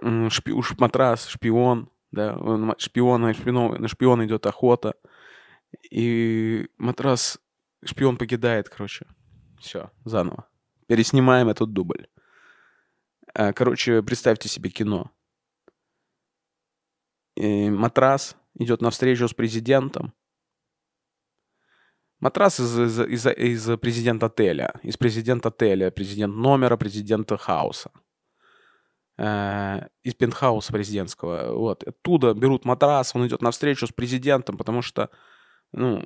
шпи- 0.00 0.54
матрас, 0.78 1.26
шпион, 1.26 1.90
да, 2.10 2.34
шпион, 2.78 3.22
на 3.22 3.34
шпиона, 3.34 3.78
на 3.78 3.88
шпиона 3.88 4.26
идет 4.26 4.46
охота, 4.46 4.94
и 5.90 6.68
матрас, 6.78 7.38
шпион 7.84 8.16
покидает, 8.16 8.68
короче, 8.68 9.06
все, 9.60 9.90
заново. 10.04 10.48
Переснимаем 10.86 11.48
этот 11.48 11.72
дубль. 11.72 12.08
А, 13.34 13.52
Короче, 13.52 14.02
представьте 14.02 14.48
себе 14.48 14.70
кино. 14.70 15.12
И 17.36 17.70
матрас 17.70 18.36
идет 18.54 18.80
на 18.80 18.90
встречу 18.90 19.28
с 19.28 19.34
президентом. 19.34 20.12
Матрас 22.18 22.58
из, 22.58 22.78
из, 22.78 22.98
из, 23.00 23.26
из 23.26 23.78
президент 23.78 24.22
отеля. 24.24 24.74
Из 24.82 24.96
президент 24.96 25.46
отеля. 25.46 25.90
Президент 25.90 26.34
номера, 26.34 26.76
президента 26.76 27.36
хауса 27.36 27.92
э, 29.20 29.88
из 30.02 30.14
пентхауса 30.14 30.72
президентского. 30.72 31.54
Вот. 31.54 31.84
Оттуда 31.84 32.32
берут 32.32 32.64
матрас, 32.64 33.14
он 33.14 33.26
идет 33.26 33.42
на 33.42 33.50
встречу 33.50 33.86
с 33.86 33.92
президентом, 33.92 34.56
потому 34.56 34.82
что 34.82 35.10
ну, 35.72 36.02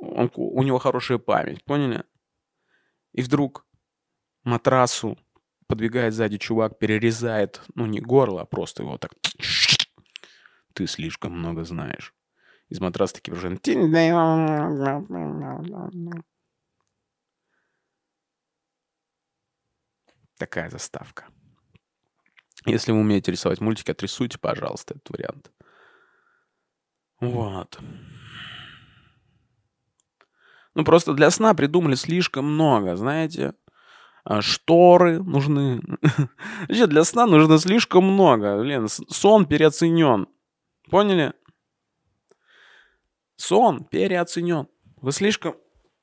он, 0.00 0.30
у 0.34 0.62
него 0.62 0.78
хорошая 0.78 1.18
память, 1.18 1.64
поняли? 1.64 2.04
И 3.12 3.22
вдруг 3.22 3.64
матрасу 4.44 5.16
подбегает 5.68 6.14
сзади 6.14 6.38
чувак, 6.38 6.78
перерезает, 6.78 7.62
ну, 7.74 7.86
не 7.86 8.00
горло, 8.00 8.42
а 8.42 8.46
просто 8.46 8.82
его 8.82 8.98
так... 8.98 9.12
Ты 10.74 10.86
слишком 10.86 11.38
много 11.38 11.64
знаешь. 11.64 12.12
Из 12.68 12.80
матраса 12.80 13.14
такие 13.14 13.32
уже... 13.32 13.58
Такая 20.36 20.68
заставка. 20.68 21.24
Если 22.66 22.92
вы 22.92 22.98
умеете 22.98 23.32
рисовать 23.32 23.60
мультики, 23.60 23.90
отрисуйте, 23.90 24.38
пожалуйста, 24.38 24.94
этот 24.94 25.10
вариант. 25.10 25.50
Вот. 27.20 27.78
Ну, 30.74 30.84
просто 30.84 31.14
для 31.14 31.30
сна 31.30 31.54
придумали 31.54 31.94
слишком 31.94 32.44
много, 32.44 32.96
знаете. 32.96 33.54
А, 34.24 34.42
Шторы 34.42 35.22
нужны. 35.22 35.80
Вообще, 36.68 36.86
для 36.86 37.04
сна 37.04 37.26
нужно 37.26 37.58
слишком 37.58 38.04
много. 38.04 38.58
Блин, 38.60 38.88
сон 38.88 39.46
переоценен. 39.46 40.26
Поняли? 40.90 41.32
Сон 43.36 43.84
переоценен. 43.84 44.68
Вы 44.96 45.12
слишком... 45.12 45.54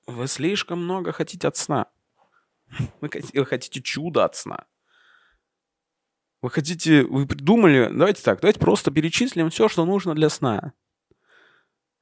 Вы 0.08 0.28
слишком 0.28 0.84
много 0.84 1.12
хотите 1.12 1.48
от 1.48 1.58
сна. 1.58 1.88
Вы 3.02 3.08
хот- 3.10 3.30
вы 3.38 3.46
хотите 3.46 3.82
чуда 3.82 4.26
от 4.26 4.36
сна. 4.36 4.66
Вы 6.44 6.50
хотите, 6.50 7.04
вы 7.04 7.26
придумали, 7.26 7.90
давайте 7.90 8.22
так, 8.22 8.42
давайте 8.42 8.60
просто 8.60 8.92
перечислим 8.92 9.50
все, 9.50 9.70
что 9.70 9.86
нужно 9.86 10.14
для 10.14 10.28
сна. 10.28 10.74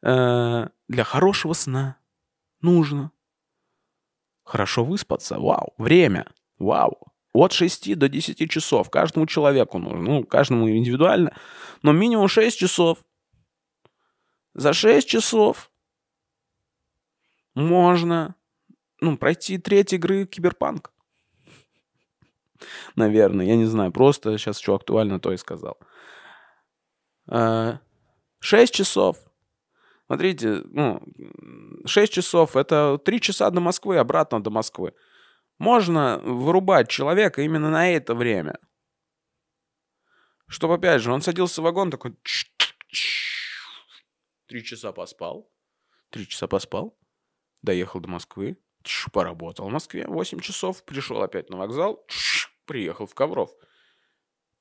Э, 0.04 0.70
для 0.88 1.04
хорошего 1.04 1.54
сна 1.54 2.00
нужно 2.60 3.12
хорошо 4.44 4.84
выспаться. 4.84 5.38
Вау. 5.40 5.76
Время. 5.78 6.26
Вау. 6.58 7.14
От 7.34 7.54
6 7.54 7.96
до 7.96 8.10
10 8.10 8.50
часов. 8.50 8.90
Каждому 8.90 9.28
человеку 9.28 9.78
нужно. 9.78 10.00
Ну, 10.00 10.24
каждому 10.24 10.68
индивидуально. 10.72 11.38
Но 11.84 11.92
минимум 11.92 12.28
6 12.28 12.58
часов. 12.58 12.98
За 14.56 14.74
6 14.74 15.08
часов 15.08 15.72
можно 17.54 18.34
ну, 19.02 19.18
пройти 19.18 19.60
треть 19.60 19.94
игры 19.94 20.26
Киберпанк. 20.26 20.92
Наверное, 22.96 23.46
я 23.46 23.56
не 23.56 23.66
знаю. 23.66 23.92
Просто 23.92 24.38
сейчас 24.38 24.60
что 24.60 24.76
актуально, 24.76 25.20
то 25.20 25.32
и 25.32 25.38
сказал. 25.38 25.78
Э, 27.28 27.78
Шесть 28.42 28.74
часов. 28.74 29.18
Смотрите, 30.08 30.64
ну, 30.66 31.02
6 31.86 32.12
часов— 32.12 32.56
это 32.58 32.98
3 32.98 33.22
часа 33.22 33.50
до 33.50 33.62
Москвы, 33.62 33.98
обратно 33.98 34.44
до 34.44 34.50
Москвы. 34.50 34.94
Можно 35.58 36.20
вырубать 36.24 36.90
человека 36.90 37.44
именно 37.44 37.70
на 37.70 37.90
это 37.90 38.16
время. 38.16 38.60
Чтобы, 40.48 40.74
опять 40.74 41.02
же, 41.02 41.14
он 41.14 41.22
садился 41.22 41.62
в 41.62 41.64
вагон 41.64 41.92
такой... 41.92 42.16
Три 44.48 44.66
часа 44.66 44.92
поспал. 44.92 45.50
Три 46.10 46.28
часа 46.28 46.48
поспал. 46.48 46.98
Доехал 47.62 48.02
до 48.02 48.10
Москвы. 48.10 48.58
Поработал 49.14 49.70
в 49.70 49.72
Москве 49.72 50.06
8 50.08 50.40
часов. 50.40 50.84
Пришел 50.84 51.22
опять 51.22 51.50
на 51.50 51.58
вокзал. 51.58 52.04
Приехал 52.72 53.06
в 53.06 53.14
Ковров. 53.14 53.50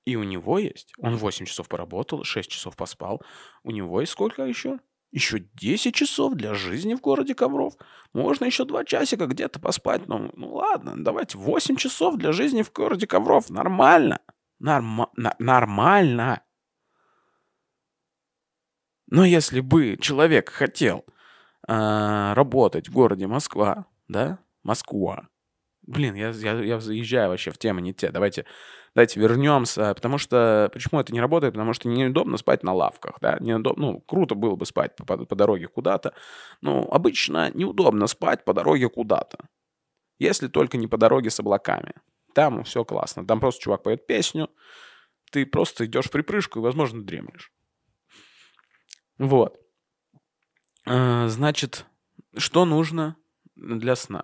И 0.04 0.16
у 0.16 0.24
него 0.24 0.58
есть... 0.58 0.92
Он 0.98 1.16
8 1.16 1.46
часов 1.46 1.68
поработал, 1.68 2.24
6 2.24 2.50
часов 2.50 2.74
поспал. 2.74 3.22
У 3.62 3.70
него 3.70 4.00
есть 4.00 4.10
сколько 4.10 4.42
еще? 4.42 4.80
Еще 5.12 5.38
10 5.54 5.94
часов 5.94 6.34
для 6.34 6.54
жизни 6.54 6.94
в 6.94 7.00
городе 7.00 7.36
Ковров. 7.36 7.74
Можно 8.12 8.46
еще 8.46 8.64
2 8.64 8.84
часика 8.84 9.26
где-то 9.26 9.60
поспать. 9.60 10.08
Ну, 10.08 10.32
ну 10.34 10.54
ладно, 10.54 10.94
давайте 10.96 11.38
8 11.38 11.76
часов 11.76 12.16
для 12.16 12.32
жизни 12.32 12.62
в 12.62 12.72
городе 12.72 13.06
Ковров. 13.06 13.48
Нормально. 13.48 14.18
Норма- 14.58 15.12
нормально. 15.38 16.42
Но 19.06 19.24
если 19.24 19.60
бы 19.60 19.96
человек 20.00 20.48
хотел 20.50 21.04
а, 21.68 22.34
работать 22.34 22.88
в 22.88 22.92
городе 22.92 23.28
Москва, 23.28 23.86
да, 24.08 24.40
Москва. 24.64 25.28
Блин, 25.90 26.14
я, 26.14 26.30
я, 26.30 26.52
я 26.62 26.78
заезжаю 26.78 27.30
вообще 27.30 27.50
в 27.50 27.58
тему 27.58 27.80
не 27.80 27.92
те. 27.92 28.10
Давайте, 28.12 28.44
давайте 28.94 29.18
вернемся. 29.18 29.92
Потому 29.92 30.18
что, 30.18 30.70
почему 30.72 31.00
это 31.00 31.12
не 31.12 31.20
работает? 31.20 31.54
Потому 31.54 31.72
что 31.72 31.88
неудобно 31.88 32.36
спать 32.36 32.62
на 32.62 32.72
лавках, 32.72 33.18
да. 33.20 33.38
Неудобно, 33.40 33.92
ну, 33.92 34.00
круто 34.00 34.36
было 34.36 34.54
бы 34.54 34.66
спать 34.66 34.94
по, 34.94 35.04
по- 35.04 35.24
по 35.24 35.34
дороге 35.34 35.66
куда-то. 35.66 36.14
Но 36.60 36.88
обычно 36.92 37.50
неудобно 37.54 38.06
спать 38.06 38.44
по 38.44 38.54
дороге 38.54 38.88
куда-то. 38.88 39.38
Если 40.20 40.46
только 40.46 40.76
не 40.76 40.86
по 40.86 40.96
дороге 40.96 41.28
с 41.30 41.40
облаками. 41.40 41.94
Там 42.34 42.62
все 42.62 42.84
классно. 42.84 43.26
Там 43.26 43.40
просто 43.40 43.60
чувак 43.60 43.82
поет 43.82 44.06
песню. 44.06 44.48
Ты 45.32 45.44
просто 45.44 45.86
идешь 45.86 46.04
в 46.06 46.12
припрыжку 46.12 46.60
и, 46.60 46.62
возможно, 46.62 47.02
дремлешь. 47.02 47.50
Вот. 49.18 49.58
Э, 50.86 51.26
Значит, 51.26 51.84
что 52.36 52.64
нужно 52.64 53.16
для 53.56 53.96
сна? 53.96 54.22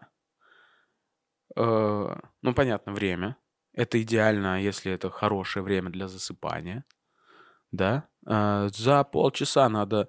Э, 1.56 2.16
Ну, 2.42 2.54
понятно, 2.54 2.92
время. 2.92 3.36
Это 3.72 4.00
идеально, 4.02 4.62
если 4.62 4.92
это 4.92 5.10
хорошее 5.10 5.62
время 5.64 5.90
для 5.90 6.08
засыпания. 6.08 6.84
Да? 7.72 8.08
Э, 8.26 8.68
За 8.72 9.04
полчаса 9.04 9.68
надо 9.68 10.08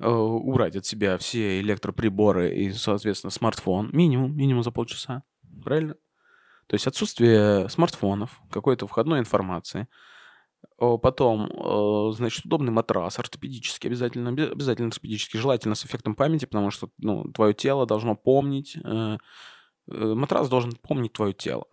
э, 0.00 0.08
убрать 0.08 0.76
от 0.76 0.86
себя 0.86 1.18
все 1.18 1.60
электроприборы 1.60 2.54
и, 2.56 2.72
соответственно, 2.72 3.30
смартфон. 3.30 3.90
Минимум, 3.92 4.36
минимум 4.36 4.62
за 4.62 4.70
полчаса. 4.72 5.22
Правильно? 5.64 5.94
То 6.66 6.74
есть 6.74 6.86
отсутствие 6.86 7.68
смартфонов, 7.68 8.40
какой-то 8.50 8.86
входной 8.86 9.18
информации. 9.20 9.88
Потом, 10.78 12.12
значит, 12.14 12.44
удобный 12.46 12.72
матрас, 12.72 13.18
ортопедический 13.18 13.88
обязательно, 13.88 14.30
обязательно 14.30 14.88
ортопедический, 14.88 15.38
желательно 15.38 15.74
с 15.74 15.84
эффектом 15.84 16.14
памяти, 16.14 16.46
потому 16.46 16.70
что, 16.70 16.88
ну, 16.98 17.24
твое 17.32 17.52
тело 17.52 17.84
должно 17.84 18.16
помнить, 18.16 18.76
матрас 19.86 20.48
должен 20.48 20.72
помнить 20.72 21.12
твое 21.12 21.32
тело. 21.32 21.66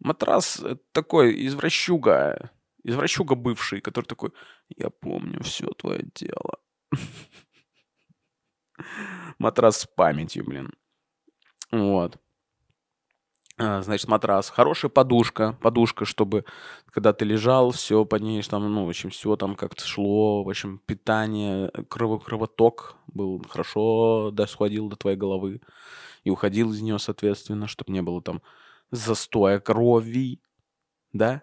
Матрас 0.00 0.62
такой 0.92 1.46
извращуга, 1.46 2.50
извращуга 2.84 3.34
бывший, 3.34 3.80
который 3.80 4.06
такой, 4.06 4.32
я 4.76 4.90
помню 4.90 5.42
все 5.42 5.66
твое 5.72 6.08
тело. 6.14 6.58
Матрас 9.38 9.80
с 9.80 9.86
памятью, 9.86 10.44
блин. 10.44 10.72
Вот. 11.72 12.18
А, 13.60 13.82
Значит, 13.82 14.08
матрас. 14.08 14.50
Хорошая 14.50 14.88
подушка. 14.88 15.58
Подушка, 15.60 16.04
чтобы 16.04 16.44
когда 16.86 17.12
ты 17.12 17.24
лежал, 17.24 17.72
все 17.72 18.04
под 18.04 18.22
ней, 18.22 18.40
там, 18.42 18.72
ну, 18.72 18.84
в 18.86 18.88
общем, 18.88 19.10
все 19.10 19.36
там 19.36 19.56
как-то 19.56 19.84
шло. 19.84 20.44
В 20.44 20.48
общем, 20.48 20.78
питание, 20.86 21.70
крово- 21.88 22.20
кровоток 22.20 22.96
был 23.08 23.42
хорошо 23.48 24.30
досходил 24.32 24.88
до 24.88 24.96
твоей 24.96 25.16
головы. 25.16 25.60
И 26.28 26.30
уходил 26.30 26.72
из 26.72 26.82
нее, 26.82 26.98
соответственно, 26.98 27.66
чтобы 27.66 27.90
не 27.90 28.02
было 28.02 28.20
там 28.20 28.42
застоя 28.90 29.60
крови. 29.60 30.42
Да? 31.14 31.42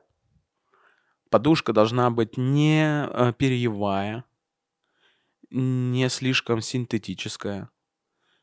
Подушка 1.31 1.73
должна 1.73 2.11
быть 2.11 2.37
не 2.37 2.85
э, 2.85 3.33
перьевая, 3.35 4.25
не 5.49 6.07
слишком 6.09 6.61
синтетическая. 6.61 7.71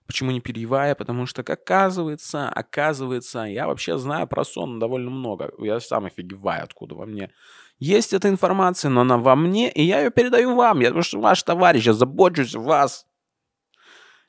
Почему 0.09 0.33
не 0.33 0.41
перьевая? 0.41 0.97
Потому 0.97 1.27
что, 1.27 1.45
как 1.45 1.61
оказывается, 1.61 2.49
оказывается, 2.49 3.43
я 3.43 3.69
вообще 3.69 3.97
знаю 3.97 4.27
про 4.27 4.45
сон 4.45 4.81
довольно 4.81 5.13
много. 5.13 5.53
Я 5.59 5.79
сам 5.79 6.07
офигеваю, 6.07 6.65
откуда 6.65 6.97
во 6.97 7.07
мне 7.07 7.31
есть 7.79 8.13
эта 8.13 8.29
информация, 8.29 8.89
но 8.89 9.03
она 9.03 9.17
во 9.17 9.37
мне, 9.37 9.71
и 9.71 9.85
я 9.85 10.01
ее 10.01 10.11
передаю 10.11 10.57
вам. 10.57 10.81
Я 10.81 10.89
потому 10.89 11.05
что 11.05 11.21
ваш 11.21 11.41
товарищ, 11.45 11.87
я 11.87 11.93
забочусь 11.93 12.57
вас. 12.57 13.07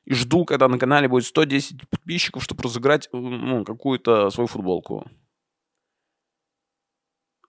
И 0.04 0.14
жду, 0.14 0.44
когда 0.44 0.68
на 0.68 0.78
канале 0.78 1.08
будет 1.08 1.24
110 1.24 1.88
подписчиков, 1.88 2.42
чтобы 2.42 2.62
разыграть 2.62 3.08
э, 3.12 3.16
ну, 3.16 3.64
какую-то 3.64 4.30
свою 4.30 4.46
футболку. 4.46 5.10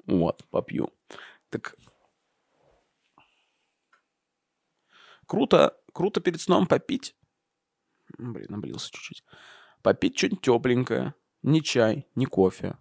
Вот, 0.05 0.45
попью. 0.49 0.93
Так. 1.49 1.75
Круто, 5.25 5.77
круто 5.93 6.21
перед 6.21 6.39
сном 6.39 6.67
попить. 6.67 7.15
Блин, 8.17 8.53
облился 8.53 8.91
чуть-чуть. 8.91 9.23
Попить 9.81 10.17
что-нибудь 10.17 10.41
тепленькое. 10.41 11.13
Не 11.41 11.61
чай, 11.61 12.07
не 12.15 12.25
кофе. 12.25 12.77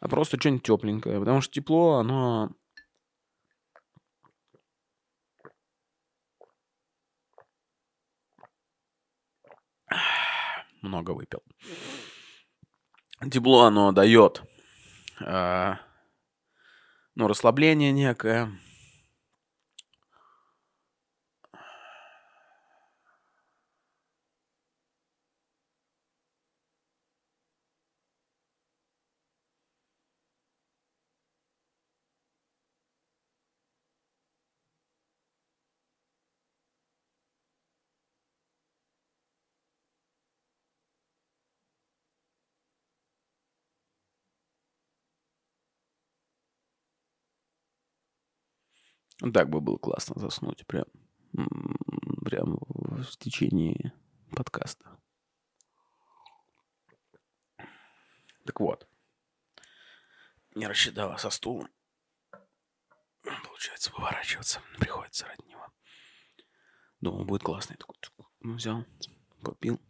А 0.00 0.08
просто 0.08 0.38
что-нибудь 0.38 0.62
тепленькое. 0.62 1.18
Потому 1.18 1.40
что 1.40 1.52
тепло, 1.52 1.98
оно... 1.98 2.50
Много 10.84 11.12
выпил. 11.12 11.42
Тепло 13.30 13.62
оно 13.62 13.90
дает 13.92 14.42
а, 15.18 15.78
ну, 17.14 17.26
расслабление 17.26 17.90
некое. 17.90 18.52
Так 49.32 49.48
бы 49.48 49.60
было 49.60 49.78
классно 49.78 50.20
заснуть 50.20 50.66
прям, 50.66 50.84
прям 52.24 52.58
в 52.68 53.16
течение 53.18 53.92
подкаста. 54.34 54.98
Так 58.44 58.60
вот. 58.60 58.86
Не 60.54 60.66
рассчитала 60.66 61.16
со 61.16 61.30
стулом. 61.30 61.68
Получается, 63.22 63.90
выворачиваться 63.96 64.60
приходится 64.78 65.26
ради 65.26 65.48
него. 65.48 65.66
Думал, 67.00 67.24
будет 67.24 67.42
классно. 67.42 67.72
Я 67.72 67.78
такой, 67.78 67.96
ну, 68.40 68.54
взял, 68.54 68.84
попил. 69.42 69.80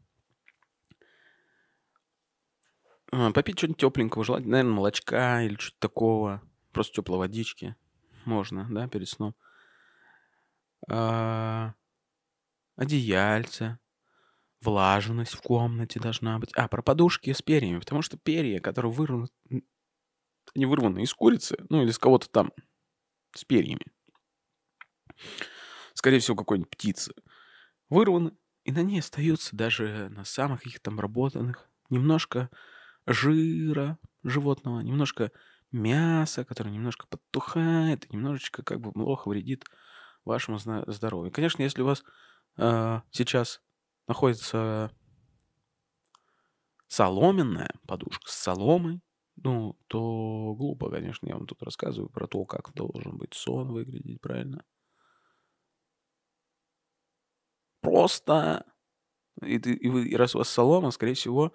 А, 3.11 3.33
Попить 3.33 3.59
что-нибудь 3.59 3.81
тепленького, 3.81 4.25
желательно, 4.25 4.53
наверное, 4.53 4.75
молочка 4.75 5.43
или 5.43 5.57
что-то 5.57 5.79
такого. 5.81 6.43
Просто 6.73 6.95
теплой 6.95 7.19
водички. 7.19 7.77
Можно, 8.25 8.67
да, 8.71 8.89
перед 8.89 9.09
сном. 9.09 9.35
А, 10.89 11.75
Одеяльце. 12.77 13.79
Влажность 14.61 15.35
в 15.35 15.43
комнате 15.43 16.01
должна 16.01 16.39
быть. 16.39 16.51
А, 16.55 16.69
про 16.69 16.83
подушки 16.83 17.33
с 17.33 17.43
перьями. 17.43 17.79
Потому 17.79 18.03
что 18.03 18.17
перья, 18.17 18.61
которые 18.61 18.93
вырваны... 18.93 19.29
Они 20.55 20.67
вырваны 20.67 21.03
из 21.03 21.13
курицы, 21.13 21.57
ну 21.69 21.83
или 21.83 21.91
с 21.91 21.99
кого-то 21.99 22.29
там. 22.31 22.53
С 23.35 23.45
перьями. 23.45 23.87
Скорее 25.95 26.21
всего, 26.21 26.37
какой-нибудь 26.37 26.71
птицы. 26.71 27.13
Вырваны. 27.89 28.33
И 28.65 28.73
на 28.73 28.83
ней 28.83 29.01
остаются 29.01 29.55
даже 29.55 30.09
на 30.09 30.25
самых 30.25 30.67
их 30.67 30.81
там 30.81 30.99
работанных 30.99 31.69
немножко 31.91 32.51
жира 33.07 33.99
животного, 34.23 34.81
немножко 34.81 35.33
мяса, 35.75 36.45
которое 36.45 36.71
немножко 36.71 37.07
подтухает, 37.09 38.11
немножечко 38.13 38.63
как 38.63 38.81
бы 38.81 38.93
плохо 38.93 39.29
вредит 39.29 39.65
вашему 40.25 40.59
здоровью. 40.59 41.33
Конечно, 41.33 41.63
если 41.63 41.83
у 41.83 41.87
вас 41.87 42.05
э, 42.57 43.01
сейчас 43.11 43.61
находится 44.07 44.91
соломенная 46.89 47.71
подушка 47.87 48.31
с 48.31 48.35
соломой, 48.35 49.01
ну, 49.37 49.77
то 49.89 50.55
глупо, 50.57 50.91
конечно, 50.91 51.27
я 51.27 51.35
вам 51.35 51.47
тут 51.47 51.63
рассказываю 51.63 52.09
про 52.09 52.29
то, 52.29 52.45
как 52.45 52.73
должен 52.73 53.19
быть 53.19 53.35
сон 53.35 53.73
выглядеть, 53.73 54.21
правильно? 54.21 54.65
Просто, 57.81 58.65
и, 59.43 59.57
и, 59.57 60.11
и 60.11 60.17
раз 60.17 60.35
у 60.35 60.39
вас 60.39 60.49
солома, 60.49 60.91
скорее 60.91 61.15
всего, 61.15 61.53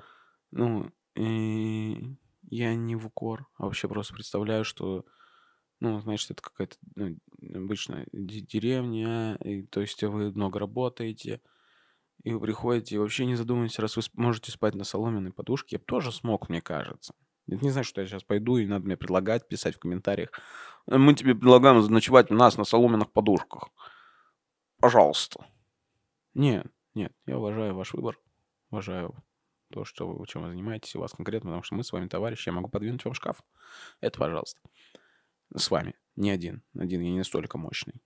ну, 0.52 0.92
и 1.16 2.18
я 2.50 2.76
не 2.76 2.96
в 2.96 3.08
укор, 3.08 3.48
а 3.58 3.66
вообще 3.66 3.88
просто 3.88 4.14
представляю, 4.14 4.64
что, 4.66 5.06
ну, 5.80 6.00
значит, 6.02 6.32
это 6.32 6.42
какая-то 6.42 6.78
ну, 6.96 7.18
обычная 7.56 8.08
де- 8.12 8.42
деревня, 8.42 9.36
и, 9.44 9.64
то 9.64 9.82
есть 9.82 10.04
вы 10.04 10.32
много 10.32 10.60
работаете, 10.60 11.42
и 12.24 12.34
вы 12.34 12.42
приходите, 12.42 12.96
и 12.96 12.98
вообще 12.98 13.26
не 13.26 13.36
задумываетесь, 13.36 13.80
раз 13.80 13.96
вы 13.96 14.04
можете 14.16 14.52
спать 14.52 14.76
на 14.76 14.84
соломенной 14.84 15.32
подушке, 15.32 15.76
я 15.76 15.80
бы 15.80 15.86
тоже 15.86 16.12
смог, 16.12 16.50
мне 16.50 16.62
кажется. 16.62 17.14
Это 17.48 17.64
не 17.64 17.72
значит, 17.72 17.90
что 17.90 18.02
я 18.02 18.08
сейчас 18.08 18.24
пойду, 18.24 18.58
и 18.58 18.66
надо 18.68 18.86
мне 18.86 18.98
предлагать, 18.98 19.48
писать 19.48 19.76
в 19.76 19.80
комментариях. 19.80 20.30
«Э, 20.88 20.98
Мы 20.98 21.16
тебе 21.16 21.34
предлагаем 21.34 21.80
ночевать 21.88 22.32
у 22.32 22.36
нас 22.36 22.58
на 22.58 22.64
соломенных 22.64 23.12
подушках. 23.12 23.70
Пожалуйста. 24.80 25.46
Нет, 26.34 26.68
нет, 26.94 27.14
я 27.26 27.38
уважаю 27.38 27.76
ваш 27.76 27.94
выбор. 27.94 28.20
Уважаю 28.72 29.16
то, 29.72 29.86
что 29.86 30.08
вы, 30.08 30.26
чем 30.28 30.44
вы 30.44 30.50
занимаетесь, 30.50 30.96
и 30.96 30.98
вас 30.98 31.14
конкретно, 31.14 31.52
потому 31.52 31.64
что 31.64 31.76
мы 31.76 31.84
с 31.84 31.92
вами 31.92 32.08
товарищи, 32.08 32.50
я 32.50 32.54
могу 32.54 32.70
подвинуть 32.70 33.06
вам 33.06 33.14
шкаф. 33.14 33.44
Это, 34.02 34.20
пожалуйста. 34.20 34.60
С 35.56 35.72
вами. 35.72 35.96
Не 36.16 36.32
один. 36.32 36.64
Один 36.78 37.02
я 37.02 37.12
не 37.12 37.18
настолько 37.18 37.58
мощный. 37.58 38.02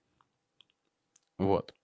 Вот. 1.38 1.74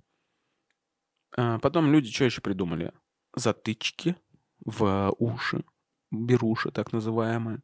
А 1.37 1.59
потом 1.59 1.93
люди 1.93 2.11
что 2.11 2.25
еще 2.25 2.41
придумали? 2.41 2.93
Затычки 3.35 4.17
в 4.65 5.15
уши. 5.19 5.65
Беруши, 6.11 6.71
так 6.71 6.93
называемые. 6.93 7.63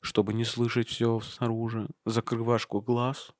Чтобы 0.00 0.32
не 0.32 0.44
слышать 0.44 0.88
все 0.88 1.20
снаружи. 1.20 1.88
Закрывашку 2.06 2.80
глаз. 2.80 3.32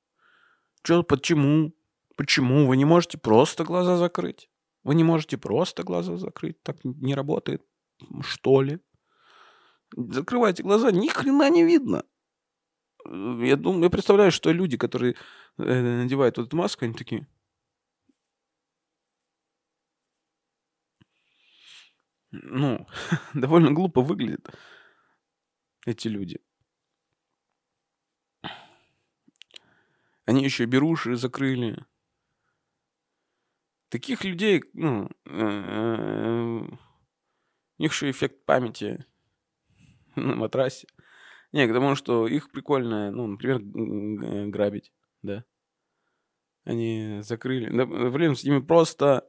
Чё, 0.83 1.03
почему? 1.03 1.73
Почему? 2.15 2.67
Вы 2.67 2.77
не 2.77 2.85
можете 2.85 3.17
просто 3.17 3.63
глаза 3.63 3.97
закрыть? 3.97 4.49
Вы 4.83 4.95
не 4.95 5.03
можете 5.03 5.37
просто 5.37 5.83
глаза 5.83 6.17
закрыть? 6.17 6.61
Так 6.63 6.83
не 6.83 7.15
работает, 7.15 7.63
что 8.21 8.61
ли. 8.61 8.79
Закрывайте 9.95 10.63
глаза, 10.63 10.91
ни 10.91 11.07
хрена 11.07 11.49
не 11.49 11.63
видно. 11.63 12.03
Я 13.05 13.55
думаю, 13.55 13.83
я 13.83 13.89
представляю, 13.89 14.31
что 14.31 14.51
люди, 14.51 14.77
которые 14.77 15.15
э, 15.57 16.01
надевают 16.03 16.37
вот 16.37 16.47
эту 16.47 16.57
маску, 16.57 16.85
они 16.85 16.93
такие. 16.93 17.27
Ну, 22.31 22.87
довольно 23.33 23.71
глупо 23.71 24.01
выглядят 24.01 24.49
эти 25.85 26.07
люди. 26.07 26.39
Они 30.25 30.43
еще 30.43 30.65
беруши 30.65 31.15
закрыли. 31.15 31.85
Таких 33.89 34.23
людей, 34.23 34.63
ну, 34.73 35.09
э, 35.25 36.50
них 37.81 37.91
еще 37.91 38.09
эффект 38.09 38.45
памяти 38.45 39.05
на 40.15 40.35
матрасе. 40.35 40.87
Не, 41.51 41.67
к 41.67 41.73
тому, 41.73 41.95
что 41.95 42.27
их 42.27 42.51
прикольно, 42.51 43.11
ну, 43.11 43.27
например, 43.27 43.59
грабить, 44.49 44.93
да. 45.21 45.43
Они 46.63 47.19
закрыли. 47.23 47.69
Да, 47.75 47.85
блин, 47.85 48.35
с 48.35 48.43
ними 48.43 48.59
просто... 48.59 49.27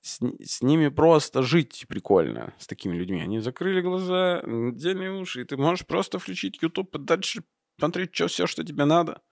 С, 0.00 0.20
с 0.20 0.62
ними 0.62 0.88
просто 0.88 1.42
жить 1.42 1.86
прикольно, 1.88 2.54
с 2.58 2.66
такими 2.66 2.96
людьми. 2.96 3.20
Они 3.20 3.40
закрыли 3.40 3.80
глаза, 3.80 4.42
надели 4.44 5.08
уши, 5.08 5.42
и 5.42 5.44
ты 5.44 5.56
можешь 5.56 5.86
просто 5.86 6.18
включить 6.18 6.62
YouTube 6.62 6.94
и 6.94 6.98
дальше 6.98 7.42
смотреть 7.78 8.14
что, 8.14 8.28
все, 8.28 8.46
что 8.46 8.64
тебе 8.64 8.84
надо. 8.84 9.22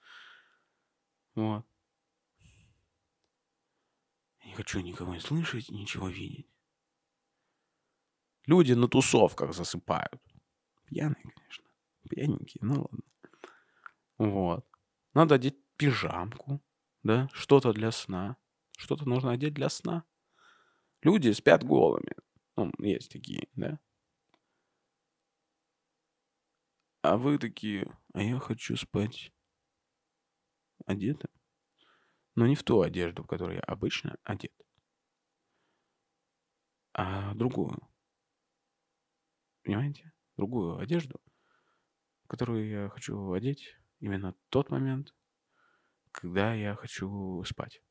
Вот. 1.35 1.65
Я 4.41 4.47
не 4.47 4.55
хочу 4.55 4.81
никого 4.81 5.19
слышать, 5.21 5.71
ничего 5.71 6.09
видеть. 6.09 6.56
Люди 8.47 8.73
на 8.73 8.89
тусовках 8.89 9.55
засыпают. 9.55 10.23
Пьяные, 10.87 11.23
конечно. 11.23 11.65
Пьяненькие, 12.09 12.61
ну 12.63 12.83
ладно. 12.83 13.01
Вот. 14.19 14.67
Надо 15.15 15.35
одеть 15.35 15.57
пижамку, 15.77 16.61
да, 17.03 17.29
что-то 17.33 17.73
для 17.73 17.91
сна. 17.91 18.37
Что-то 18.79 19.09
нужно 19.09 19.33
одеть 19.33 19.55
для 19.55 19.69
сна. 19.69 20.05
Люди 21.03 21.33
спят 21.33 21.65
голыми. 21.65 22.15
Ну, 22.57 22.73
есть 22.79 23.11
такие, 23.11 23.49
да. 23.55 23.79
А 27.03 27.17
вы 27.17 27.39
такие, 27.39 27.97
а 28.15 28.23
я 28.23 28.39
хочу 28.39 28.77
спать 28.77 29.33
одетым. 30.87 31.31
Но 32.35 32.47
не 32.47 32.55
в 32.55 32.63
ту 32.63 32.83
одежду, 32.83 33.23
в 33.23 33.27
которой 33.27 33.57
я 33.57 33.63
обычно 33.63 34.17
одет, 34.23 34.53
а 36.93 37.35
другую. 37.35 37.79
Понимаете? 39.67 40.13
Другую 40.37 40.79
одежду, 40.79 41.21
которую 42.29 42.69
я 42.69 42.89
хочу 42.89 43.33
одеть 43.33 43.77
именно 43.99 44.37
тот 44.49 44.71
момент, 44.71 45.13
когда 46.13 46.55
я 46.55 46.77
хочу 46.77 47.43
спать. 47.43 47.83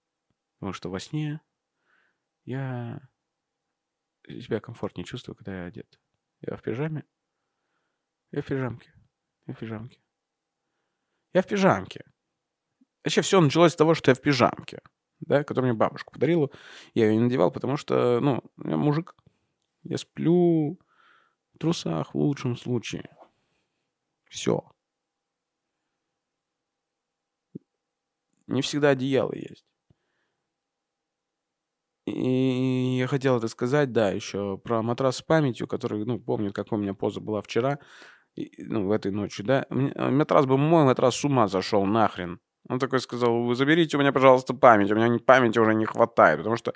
Потому 0.57 0.71
что 0.71 0.89
во 0.89 1.01
сне 1.01 1.41
я 2.45 3.01
себя 4.25 4.61
комфортнее 4.61 5.03
чувствую, 5.03 5.35
когда 5.35 5.63
я 5.63 5.65
одет. 5.65 5.99
Я 6.39 6.55
в 6.55 6.61
пижаме. 6.61 7.03
Я 8.31 8.41
в 8.41 8.45
пижамке. 8.45 8.93
Я 9.45 9.53
в 9.53 9.59
пижамке. 9.59 9.99
Я 11.33 11.41
в 11.41 11.47
пижамке. 11.47 12.05
Вообще 13.03 13.21
все 13.21 13.41
началось 13.41 13.73
с 13.73 13.75
того, 13.75 13.95
что 13.95 14.11
я 14.11 14.15
в 14.15 14.21
пижамке, 14.21 14.81
да, 15.19 15.43
которую 15.43 15.73
мне 15.73 15.77
бабушка 15.77 16.09
подарила. 16.09 16.49
Я 16.93 17.09
ее 17.09 17.17
не 17.17 17.23
надевал, 17.23 17.51
потому 17.51 17.75
что, 17.75 18.21
ну, 18.21 18.41
я 18.63 18.77
мужик. 18.77 19.13
Я 19.83 19.97
сплю 19.97 20.79
трусах 21.57 22.13
в 22.13 22.17
лучшем 22.17 22.55
случае. 22.55 23.09
Все. 24.29 24.63
Не 28.47 28.61
всегда 28.61 28.89
одеяло 28.89 29.33
есть. 29.33 29.65
И 32.05 32.97
я 32.99 33.07
хотел 33.07 33.37
это 33.37 33.47
сказать, 33.47 33.91
да, 33.91 34.11
еще 34.11 34.59
про 34.59 34.83
матрас 34.83 35.17
с 35.17 35.21
памятью, 35.23 35.67
который, 35.67 36.05
ну, 36.05 36.19
помнит, 36.19 36.53
какая 36.53 36.77
у 36.77 36.81
меня 36.81 36.93
поза 36.93 37.19
была 37.19 37.41
вчера, 37.41 37.79
и, 38.35 38.63
ну, 38.63 38.87
в 38.87 38.91
этой 38.91 39.11
ночью, 39.11 39.45
да. 39.45 39.65
Э, 39.69 40.09
Матрас 40.11 40.45
бы 40.45 40.57
мой, 40.57 40.85
матрас 40.85 41.15
с 41.15 41.25
ума 41.25 41.47
зашел, 41.47 41.83
нахрен. 41.85 42.39
Он 42.69 42.79
такой 42.79 42.99
сказал, 42.99 43.43
вы 43.43 43.55
заберите 43.55 43.97
у 43.97 43.99
меня, 43.99 44.11
пожалуйста, 44.11 44.53
память. 44.53 44.91
У 44.91 44.95
меня 44.95 45.17
памяти 45.19 45.57
уже 45.59 45.73
не 45.73 45.85
хватает, 45.85 46.39
потому 46.39 46.57
что 46.57 46.73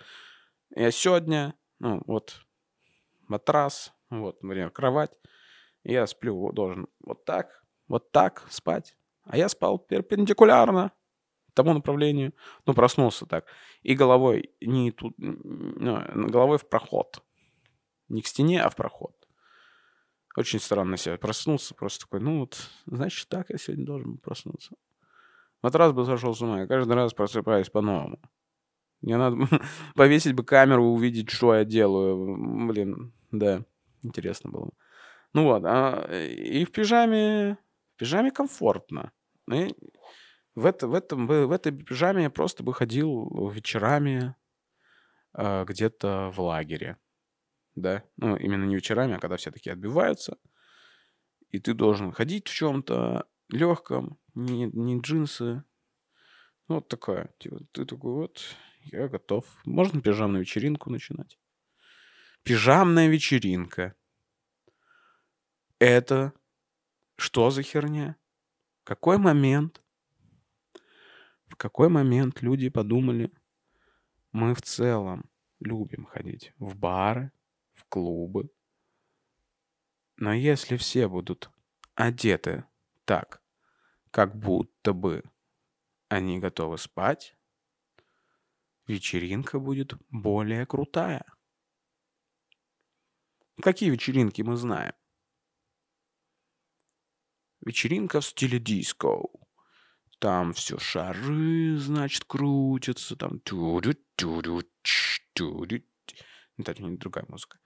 я 0.76 0.89
сегодня, 0.92 1.54
ну, 1.80 2.02
вот, 2.08 2.42
матрас, 3.28 3.94
вот, 4.10 4.41
например, 4.43 4.72
кровать, 4.72 5.12
я 5.84 6.08
сплю, 6.08 6.38
вот, 6.38 6.56
должен 6.56 6.88
вот 7.00 7.26
так, 7.26 7.63
вот 7.88 8.12
так 8.12 8.45
спать. 8.50 8.95
А 9.24 9.38
я 9.38 9.50
спал 9.50 9.78
перпендикулярно 9.78 10.91
тому 11.60 11.74
направлению, 11.74 12.34
ну, 12.65 12.74
проснулся 12.74 13.26
так. 13.26 13.45
И 13.82 13.93
головой 13.93 14.52
не 14.62 14.91
тут, 14.91 15.13
ну, 15.17 16.28
головой 16.30 16.58
в 16.58 16.67
проход. 16.69 17.22
Не 18.08 18.22
к 18.22 18.28
стене, 18.28 18.62
а 18.62 18.69
в 18.69 18.78
проход. 18.78 19.13
Очень 20.38 20.60
странно 20.60 20.95
себя 20.95 21.17
проснулся, 21.17 21.76
просто 21.76 22.06
такой, 22.06 22.22
ну 22.22 22.39
вот, 22.39 22.69
значит, 22.86 23.28
так 23.28 23.50
я 23.50 23.58
сегодня 23.58 23.86
должен 23.86 24.17
проснуться. 24.19 24.76
Матрас 25.62 25.91
бы 25.91 26.06
сошел 26.06 26.34
с 26.34 26.41
ума, 26.41 26.62
я 26.62 26.67
каждый 26.67 26.93
раз 26.93 27.13
просыпаюсь 27.13 27.69
по-новому. 27.69 28.19
Мне 29.02 29.17
надо 29.17 29.38
повесить 29.95 30.36
бы 30.36 30.45
камеру, 30.45 30.86
увидеть, 30.86 31.30
что 31.30 31.56
я 31.56 31.65
делаю. 31.65 32.67
Блин, 32.67 33.12
да, 33.32 33.65
интересно 34.03 34.49
было. 34.49 34.71
Ну 35.33 35.43
вот, 35.43 35.63
а, 35.65 36.07
и 36.12 36.65
в 36.65 36.71
пижаме, 36.71 37.57
в 37.95 37.99
пижаме 37.99 38.31
комфортно. 38.31 39.12
И 39.51 39.75
в, 40.55 40.65
это, 40.65 40.88
в, 40.88 40.93
этом, 40.93 41.27
в 41.27 41.51
этой 41.51 41.71
пижаме 41.71 42.23
я 42.23 42.29
просто 42.29 42.63
бы 42.63 42.73
ходил 42.73 43.49
вечерами 43.49 44.35
а, 45.33 45.65
где-то 45.65 46.31
в 46.33 46.41
лагере. 46.41 46.97
Да, 47.75 48.03
ну 48.17 48.35
именно 48.35 48.65
не 48.65 48.75
вечерами, 48.75 49.15
а 49.15 49.19
когда 49.19 49.38
все 49.38 49.51
такие 49.51 49.73
отбиваются. 49.73 50.38
И 51.49 51.59
ты 51.59 51.73
должен 51.73 52.12
ходить 52.12 52.47
в 52.47 52.53
чем-то 52.53 53.25
легком, 53.49 54.19
не, 54.35 54.65
не 54.65 54.99
джинсы. 54.99 55.63
Ну, 56.67 56.75
вот 56.75 56.88
такое. 56.88 57.33
Типа, 57.39 57.62
ты 57.71 57.85
такой 57.85 58.13
вот, 58.13 58.55
я 58.83 59.07
готов. 59.07 59.45
Можно 59.65 60.01
пижамную 60.01 60.41
вечеринку 60.41 60.91
начинать. 60.91 61.38
Пижамная 62.43 63.08
вечеринка. 63.08 63.95
Это 65.78 66.34
что 67.17 67.52
за 67.52 67.63
херня? 67.63 68.15
Какой 68.84 69.17
момент? 69.17 69.82
В 71.47 71.56
какой 71.56 71.89
момент 71.89 72.41
люди 72.41 72.69
подумали, 72.69 73.32
мы 74.32 74.54
в 74.56 74.62
целом 74.62 75.30
любим 75.60 76.06
ходить 76.06 76.54
в 76.58 76.75
бары, 76.75 77.32
в 77.73 77.86
клубы. 77.86 78.49
Но 80.17 80.34
если 80.34 80.78
все 80.78 81.08
будут 81.08 81.49
одеты 81.95 82.65
так, 83.06 83.41
как 84.12 84.36
будто 84.36 84.93
бы 84.93 85.23
они 86.08 86.39
готовы 86.39 86.78
спать, 86.78 87.36
вечеринка 88.88 89.60
будет 89.60 89.93
более 90.10 90.65
крутая. 90.65 91.25
Какие 93.62 93.89
вечеринки 93.89 94.41
мы 94.41 94.56
знаем? 94.56 94.93
Вечеринка 97.65 98.22
в 98.22 98.26
стиле 98.26 98.60
диско. 98.60 99.17
Там 100.19 100.54
все 100.54 100.78
шары, 100.80 101.78
значит, 101.78 102.24
крутятся. 102.26 103.15
Там 103.15 103.39
тюрю 103.41 103.95
тюрю 104.15 104.63
тюрю. 105.34 105.84
Это 106.58 106.84
не 106.84 106.98
другая 106.98 107.26
музыка. 107.28 107.60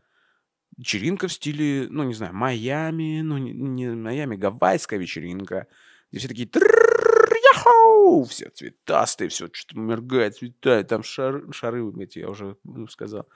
Вечеринка 0.77 1.27
в 1.27 1.34
стиле, 1.34 1.88
ну, 1.89 2.03
не 2.03 2.15
знаю, 2.15 2.34
Майами, 2.34 3.21
ну, 3.21 3.38
не, 3.38 3.53
не 3.53 3.89
Майами, 3.91 4.36
гавайская 4.36 4.99
вечеринка. 4.99 5.67
Где 6.10 6.19
все 6.19 6.27
такие 6.27 6.47
«Трррррр, 6.47 7.36
яхоу! 7.53 8.23
Все 8.23 8.49
цветастые, 8.49 9.29
все 9.29 9.49
что-то 9.51 9.79
моргает, 9.79 10.38
цветает. 10.38 10.88
Там 10.88 11.03
шары, 11.03 11.51
шары 11.51 11.84
эти, 12.01 12.19
я 12.19 12.29
уже 12.29 12.58
ну, 12.63 12.88
сказал. 12.88 13.27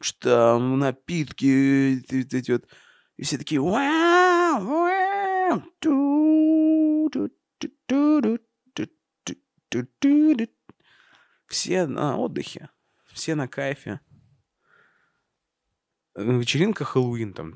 Что 0.00 0.58
напитки, 0.58 2.00
эти, 2.10 2.52
вот. 2.52 2.68
И 3.16 3.24
все 3.24 3.38
такие 3.38 3.60
«Вау! 3.60 4.64
Вау! 4.64 5.62
Ту, 5.80 7.08
ту, 7.12 7.28
ту, 7.58 7.68
ту, 7.86 8.20
ту, 8.20 8.38
ту, 8.74 8.86
ту, 9.24 9.34
ту, 9.68 9.86
ту, 9.98 10.36
ту». 10.36 10.52
Все 11.48 11.86
на 11.86 12.16
отдыхе, 12.18 12.68
все 13.12 13.34
на 13.34 13.48
кайфе. 13.48 14.00
Вечеринка 16.14 16.84
Хэллоуин 16.84 17.32
там. 17.32 17.52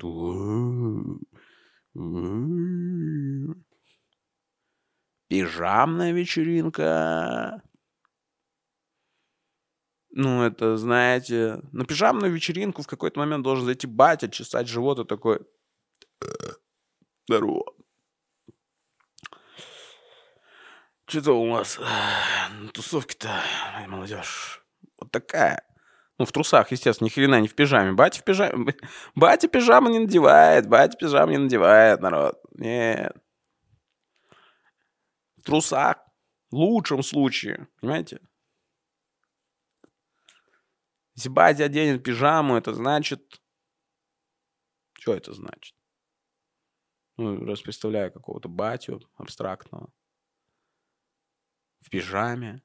Пижамная 5.27 6.11
вечеринка. 6.11 7.61
Ну, 10.15 10.43
это, 10.43 10.77
знаете, 10.77 11.59
на 11.71 11.85
пижамную 11.85 12.31
вечеринку 12.31 12.83
в 12.83 12.87
какой-то 12.87 13.19
момент 13.19 13.43
должен 13.43 13.65
зайти 13.65 13.87
батя, 13.87 14.29
чесать 14.29 14.67
живот 14.67 14.99
и 14.99 15.05
такой... 15.05 15.39
Здорово. 17.27 17.63
Что-то 21.07 21.33
у 21.33 21.49
вас 21.49 21.79
э, 21.79 22.53
на 22.61 22.69
тусовке-то, 22.69 23.41
молодежь, 23.87 24.63
вот 24.99 25.11
такая. 25.11 25.65
Ну, 26.19 26.25
в 26.25 26.31
трусах, 26.31 26.71
естественно, 26.71 27.07
ни 27.07 27.09
хрена 27.09 27.41
не 27.41 27.47
в 27.47 27.55
пижаме. 27.55 27.93
Батя 27.93 28.21
в 28.21 28.23
пижаме... 28.23 28.75
Батя 29.15 29.47
пижаму 29.47 29.89
не 29.89 29.99
надевает, 29.99 30.69
батя 30.69 30.95
пижаму 30.95 31.31
не 31.31 31.39
надевает, 31.39 32.01
народ. 32.01 32.39
Нет. 32.51 33.17
В 35.37 35.41
трусах. 35.41 35.97
В 36.51 36.55
лучшем 36.55 37.01
случае, 37.01 37.67
понимаете? 37.81 38.19
Если 41.15 41.29
батя 41.29 41.65
оденет 41.65 42.03
пижаму, 42.03 42.55
это 42.55 42.73
значит... 42.73 43.41
Что 44.93 45.13
это 45.13 45.33
значит? 45.33 45.75
Ну, 47.17 47.45
раз 47.45 47.61
представляю 47.61 48.11
какого-то 48.11 48.49
батю 48.49 48.99
абстрактного. 49.15 49.91
В 51.81 51.89
пижаме. 51.89 52.63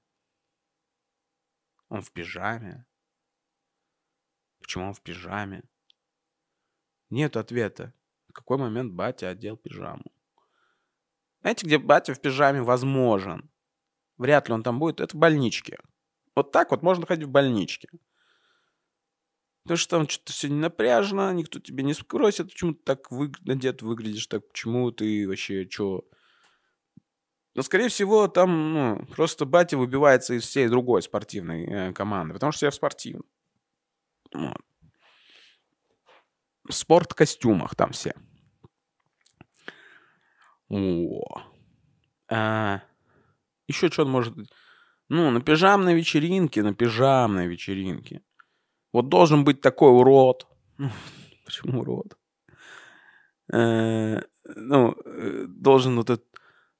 Он 1.88 2.00
в 2.00 2.12
пижаме. 2.12 2.86
Почему 4.60 4.86
он 4.86 4.94
в 4.94 5.02
пижаме? 5.02 5.62
Нет 7.10 7.36
ответа. 7.36 7.92
В 8.28 8.32
какой 8.32 8.58
момент 8.58 8.92
батя 8.92 9.28
одел 9.28 9.56
пижаму? 9.56 10.04
Знаете, 11.40 11.66
где 11.66 11.78
батя 11.78 12.14
в 12.14 12.20
пижаме 12.20 12.62
возможен? 12.62 13.50
Вряд 14.16 14.48
ли 14.48 14.54
он 14.54 14.62
там 14.62 14.78
будет. 14.78 15.00
Это 15.00 15.16
в 15.16 15.20
больничке. 15.20 15.78
Вот 16.34 16.52
так 16.52 16.70
вот 16.70 16.82
можно 16.82 17.06
ходить 17.06 17.26
в 17.26 17.30
больничке. 17.30 17.88
Потому 19.68 19.76
что 19.76 19.98
там 19.98 20.08
что-то 20.08 20.32
все 20.32 20.48
не 20.48 20.54
напряжно, 20.54 21.30
никто 21.34 21.60
тебя 21.60 21.84
не 21.84 21.92
спросит, 21.92 22.48
почему 22.48 22.72
ты 22.72 22.80
так 22.84 23.10
вы... 23.10 23.30
надет 23.42 23.82
выглядишь, 23.82 24.26
так 24.26 24.48
почему 24.48 24.90
ты 24.92 25.28
вообще 25.28 25.68
что. 25.68 26.08
Но, 27.54 27.60
скорее 27.60 27.90
всего, 27.90 28.28
там 28.28 28.72
ну, 28.72 29.06
просто 29.14 29.44
батя 29.44 29.76
выбивается 29.76 30.32
из 30.32 30.44
всей 30.44 30.68
другой 30.68 31.02
спортивной 31.02 31.66
э, 31.66 31.92
команды, 31.92 32.32
потому 32.32 32.50
что 32.50 32.64
я 32.64 32.70
в 32.70 32.76
спортивном. 32.76 33.26
Вот. 34.32 34.56
В 36.66 36.72
спорт-костюмах 36.72 37.74
там 37.74 37.92
все. 37.92 38.14
О. 40.70 41.42
А, 42.30 42.80
еще 43.66 43.90
что 43.90 44.06
может 44.06 44.34
быть? 44.34 44.50
Ну, 45.10 45.30
на 45.30 45.42
пижамной 45.42 45.94
вечеринке, 45.94 46.62
на 46.62 46.72
пижамной 46.72 47.48
вечеринке. 47.48 48.22
Вот 48.92 49.08
должен 49.08 49.44
быть 49.44 49.60
такой 49.60 49.90
урод. 49.90 50.46
Почему 51.44 51.80
урод? 51.80 52.16
Э, 53.52 54.20
ну, 54.44 54.94
э, 55.04 55.44
должен 55.48 55.96
вот 55.96 56.10
этот... 56.10 56.24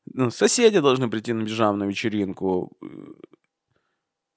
Ну, 0.07 0.31
соседи 0.31 0.81
должны 0.81 1.11
прийти 1.11 1.33
на 1.33 1.45
пижамную 1.45 1.91
вечеринку. 1.91 2.77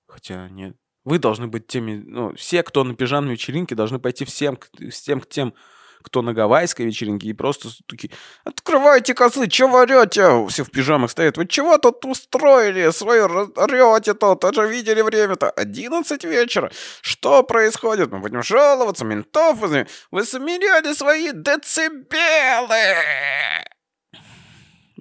Хотя 0.07 0.49
нет. 0.49 0.75
Вы 1.03 1.19
должны 1.19 1.47
быть 1.47 1.67
теми... 1.67 2.03
Ну, 2.05 2.35
все, 2.35 2.63
кто 2.63 2.83
на 2.83 2.95
пижамной 2.95 3.33
вечеринке, 3.33 3.75
должны 3.75 3.99
пойти 3.99 4.25
всем, 4.25 4.59
с 4.79 5.01
тем 5.01 5.21
к 5.21 5.27
тем, 5.27 5.53
кто 6.01 6.21
на 6.21 6.33
гавайской 6.33 6.85
вечеринке, 6.85 7.29
и 7.29 7.33
просто 7.33 7.69
такие, 7.87 8.11
открывайте 8.43 9.13
козы, 9.13 9.49
что 9.49 9.67
вы 9.67 9.81
орете? 9.81 10.47
Все 10.49 10.63
в 10.63 10.71
пижамах 10.71 11.11
стоят, 11.11 11.37
вы 11.37 11.47
чего 11.47 11.77
тут 11.77 12.05
устроили? 12.05 12.91
Свое 12.91 13.25
орете 13.25 14.13
тут, 14.13 14.43
это 14.43 14.53
же 14.53 14.67
видели 14.69 15.01
время-то, 15.01 15.49
11 15.49 16.23
вечера. 16.23 16.71
Что 17.01 17.43
происходит? 17.43 18.11
Мы 18.11 18.19
будем 18.19 18.43
жаловаться, 18.43 19.05
ментов, 19.05 19.59
вы 19.59 20.23
замеряли 20.23 20.93
свои 20.93 21.31
децибелы. 21.31 22.95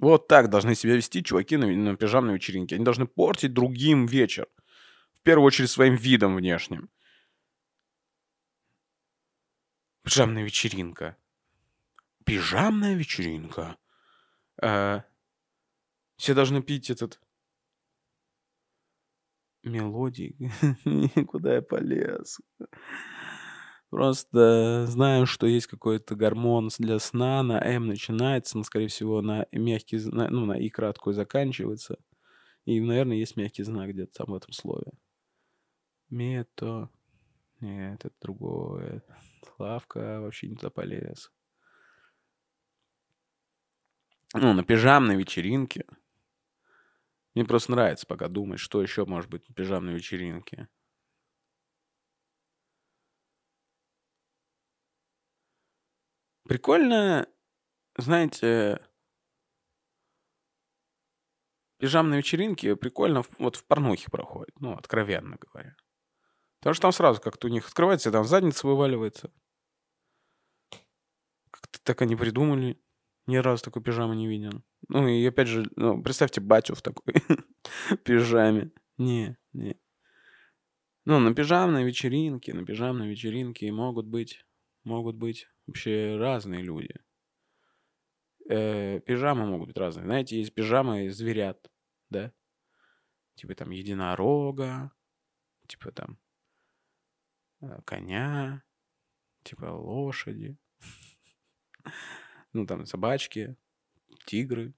Вот 0.01 0.27
так 0.27 0.49
должны 0.49 0.73
себя 0.75 0.95
вести 0.95 1.23
чуваки 1.23 1.57
на, 1.57 1.67
на 1.67 1.95
пижамной 1.95 2.33
вечеринке. 2.33 2.75
Они 2.75 2.83
должны 2.83 3.05
портить 3.05 3.53
другим 3.53 4.07
вечер. 4.07 4.47
В 5.13 5.23
первую 5.23 5.45
очередь 5.45 5.69
своим 5.69 5.95
видом 5.95 6.35
внешним. 6.35 6.89
Пижамная 10.03 10.43
вечеринка. 10.43 11.17
Пижамная 12.25 12.95
вечеринка. 12.95 13.77
А, 14.61 15.03
все 16.17 16.33
должны 16.33 16.61
пить 16.61 16.89
этот... 16.89 17.19
Мелодии. 19.63 20.51
Куда 21.27 21.55
я 21.55 21.61
полез? 21.61 22.39
Просто 23.91 24.85
знаю, 24.87 25.27
что 25.27 25.45
есть 25.45 25.67
какой-то 25.67 26.15
гормон 26.15 26.69
для 26.79 26.97
сна, 26.97 27.43
на 27.43 27.59
М 27.59 27.87
начинается, 27.87 28.57
но, 28.57 28.63
скорее 28.63 28.87
всего, 28.87 29.21
на 29.21 29.45
мягкий, 29.51 29.99
ну, 29.99 30.45
на 30.45 30.53
И 30.53 30.69
краткую 30.69 31.13
заканчивается. 31.13 31.97
И, 32.65 32.79
наверное, 32.79 33.17
есть 33.17 33.35
мягкий 33.35 33.63
знак 33.63 33.89
где-то 33.89 34.13
там 34.13 34.31
в 34.31 34.35
этом 34.35 34.53
слове. 34.53 34.93
Мето. 36.09 36.89
Нет, 37.61 38.03
это 38.05 38.15
другое. 38.19 39.03
Славка 39.55 40.19
вообще 40.19 40.47
не 40.49 40.55
туда 40.55 40.69
полез. 40.69 41.31
Ну, 44.33 44.53
на 44.53 44.63
пижамной 44.63 45.15
вечеринке. 45.15 45.85
Мне 47.35 47.45
просто 47.45 47.71
нравится 47.71 48.05
пока 48.07 48.27
думать, 48.27 48.59
что 48.59 48.81
еще 48.81 49.05
может 49.05 49.29
быть 49.29 49.47
на 49.47 49.55
пижамной 49.55 49.93
вечеринке. 49.93 50.67
Прикольно, 56.43 57.27
знаете, 57.97 58.79
пижамные 61.77 62.19
вечеринки 62.19 62.73
прикольно 62.75 63.23
вот 63.37 63.55
в 63.55 63.65
порнухе 63.65 64.09
проходят, 64.09 64.59
ну, 64.59 64.73
откровенно 64.73 65.37
говоря. 65.37 65.75
Потому 66.61 66.75
что 66.75 66.83
там 66.83 66.91
сразу 66.91 67.19
как-то 67.19 67.47
у 67.47 67.49
них 67.49 67.67
открывается, 67.67 68.11
там 68.11 68.23
задница 68.23 68.67
вываливается. 68.67 69.31
Как-то 71.49 71.79
так 71.83 72.03
они 72.03 72.15
придумали. 72.15 72.79
Ни 73.25 73.37
разу 73.37 73.63
такой 73.63 73.81
пижамы 73.81 74.15
не 74.15 74.27
видел. 74.27 74.63
Ну 74.87 75.07
и 75.07 75.25
опять 75.25 75.47
же, 75.47 75.67
ну, 75.75 76.01
представьте 76.03 76.39
батю 76.39 76.75
в 76.75 76.83
такой 76.83 77.15
пижаме. 78.05 78.71
Не, 78.97 79.37
не. 79.53 79.75
Ну, 81.05 81.19
на 81.19 81.33
пижамной 81.33 81.83
вечеринке, 81.83 82.53
на 82.53 82.63
пижамной 82.63 83.09
вечеринке 83.09 83.71
могут 83.71 84.05
быть, 84.05 84.45
могут 84.83 85.15
быть 85.15 85.47
вообще 85.65 86.15
разные 86.15 86.61
люди. 86.61 86.93
Э, 88.49 88.99
пижамы 88.99 89.47
могут 89.47 89.69
быть 89.69 89.77
разные. 89.77 90.05
Знаете, 90.05 90.37
есть 90.37 90.53
пижамы 90.53 91.09
зверят, 91.09 91.71
да? 92.11 92.31
Типа 93.33 93.55
там 93.55 93.71
единорога, 93.71 94.91
типа 95.67 95.91
там 95.91 96.19
коня, 97.85 98.63
типа 99.43 99.65
лошади, 99.65 100.57
ну 102.53 102.65
там 102.65 102.85
собачки, 102.85 103.55
тигры, 104.25 104.73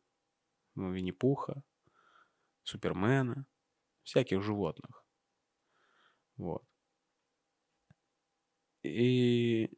ну, 0.76 0.92
Винни-Пуха, 0.92 1.64
Супермена, 2.64 3.46
всяких 4.04 4.42
животных. 4.42 5.06
Вот. 6.38 6.66
И... 8.84 9.70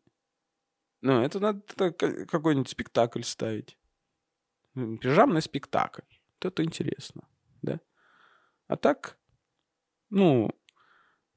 Ну, 1.02 1.22
это 1.22 1.40
надо 1.40 1.62
какой-нибудь 1.92 2.70
спектакль 2.70 3.22
ставить. 3.22 3.78
Пижамный 4.74 5.42
спектакль. 5.42 6.02
Вот 6.36 6.46
это 6.46 6.64
интересно, 6.64 7.28
да? 7.62 7.80
А 8.68 8.76
так, 8.78 9.20
ну, 10.10 10.50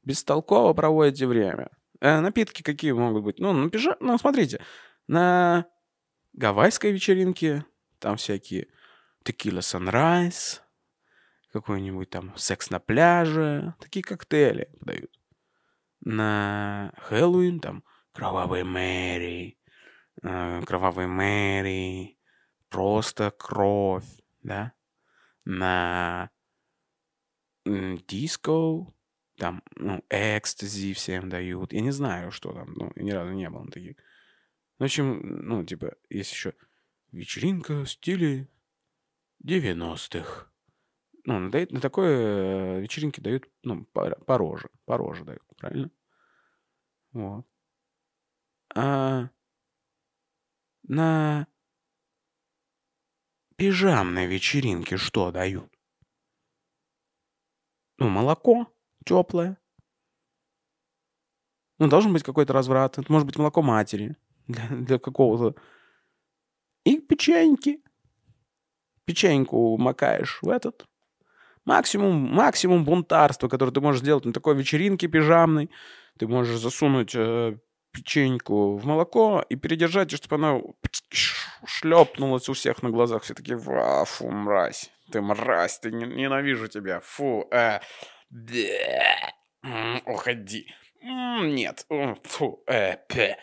бестолково 0.09 0.73
проводите 0.73 1.27
время. 1.27 1.69
Э, 2.01 2.21
напитки 2.21 2.63
какие 2.63 2.93
могут 2.93 3.23
быть? 3.23 3.39
Ну, 3.39 3.53
на 3.53 3.71
ну, 4.01 4.19
смотрите, 4.19 4.65
на 5.07 5.67
гавайской 6.33 6.93
вечеринке 6.93 7.67
там 7.99 8.17
всякие 8.17 8.69
текила 9.23 9.59
sunrise, 9.59 10.61
какой-нибудь 11.53 12.09
там 12.09 12.35
секс 12.37 12.71
на 12.71 12.81
пляже, 12.81 13.75
такие 13.81 14.03
коктейли 14.03 14.71
подают. 14.81 15.11
На 16.01 16.95
Хэллоуин 16.97 17.61
там 17.61 17.85
кровавый 18.13 18.65
Мэри, 18.65 19.59
э, 20.23 20.63
кровавый 20.65 21.07
Мэри, 21.07 22.19
просто 22.71 23.31
кровь, 23.31 24.09
да. 24.43 24.73
На 25.45 26.31
диско 27.67 28.87
там, 29.39 29.63
ну, 29.77 30.03
экстази 30.11 30.93
всем 30.93 31.29
дают. 31.29 31.73
Я 31.73 31.81
не 31.81 31.93
знаю, 31.93 32.31
что 32.31 32.53
там, 32.53 32.75
ну, 32.75 32.93
ни 32.97 33.11
разу 33.11 33.33
не 33.33 33.49
был 33.49 33.65
на 33.65 33.71
таких. 33.71 33.97
В 34.79 34.85
общем, 34.85 35.21
ну, 35.23 35.65
типа, 35.65 35.95
есть 36.11 36.33
еще 36.33 36.55
вечеринка 37.13 37.85
в 37.85 37.91
стиле 37.91 38.49
90-х. 39.45 40.51
Ну, 41.25 41.39
на, 41.39 41.49
на 41.49 41.81
такой 41.81 42.09
э, 42.09 42.81
вечеринке 42.81 43.21
дают, 43.21 43.49
ну, 43.63 43.85
по, 43.85 44.11
по 44.11 44.39
роже. 44.39 44.71
По 44.85 44.97
роже 44.97 45.25
дают, 45.25 45.45
правильно? 45.57 45.91
Вот. 47.13 47.47
А 48.75 49.31
на 50.83 51.47
пижамной 53.57 54.27
вечеринке 54.27 54.97
что 54.97 55.31
дают? 55.31 55.73
Ну, 57.99 58.09
молоко 58.09 58.73
теплое. 59.09 59.57
Ну, 61.79 61.89
должен 61.89 62.13
быть 62.13 62.23
какой-то 62.23 62.53
разврат. 62.53 62.99
Это 62.99 63.11
может 63.11 63.27
быть 63.27 63.39
молоко 63.39 63.63
матери 63.63 64.17
для, 64.47 64.67
для 64.69 64.99
какого-то... 64.99 65.61
И 66.85 66.99
печеньки. 66.99 67.83
Печеньку 69.05 69.77
макаешь 69.79 70.41
в 70.43 70.49
этот. 70.49 70.87
Максимум, 71.65 72.15
максимум 72.15 72.85
бунтарства, 72.85 73.49
которое 73.49 73.73
ты 73.73 73.81
можешь 73.81 74.01
сделать 74.01 74.25
на 74.25 74.33
такой 74.33 74.57
вечеринке 74.57 75.07
пижамной. 75.09 75.71
Ты 76.19 76.27
можешь 76.27 76.59
засунуть 76.59 77.15
э, 77.15 77.59
печеньку 77.93 78.77
в 78.77 78.87
молоко 78.87 79.45
и 79.49 79.57
передержать, 79.57 80.11
чтобы 80.11 80.37
она 80.37 80.61
шлепнулась 81.65 82.49
у 82.49 82.53
всех 82.55 82.83
на 82.83 82.91
глазах. 82.91 83.23
Все 83.23 83.35
такие, 83.35 83.59
фу, 83.59 84.31
мразь. 84.31 84.91
Ты 85.13 85.21
мразь, 85.21 85.79
ты 85.79 85.91
не- 85.93 86.07
ненавижу 86.07 86.69
тебя. 86.69 87.01
Фу, 87.01 87.47
э, 87.51 87.81
уходи. 90.07 90.67
Нет, 91.03 91.87
фу, 92.25 92.63
э, 92.67 92.97
пе. 93.09 93.39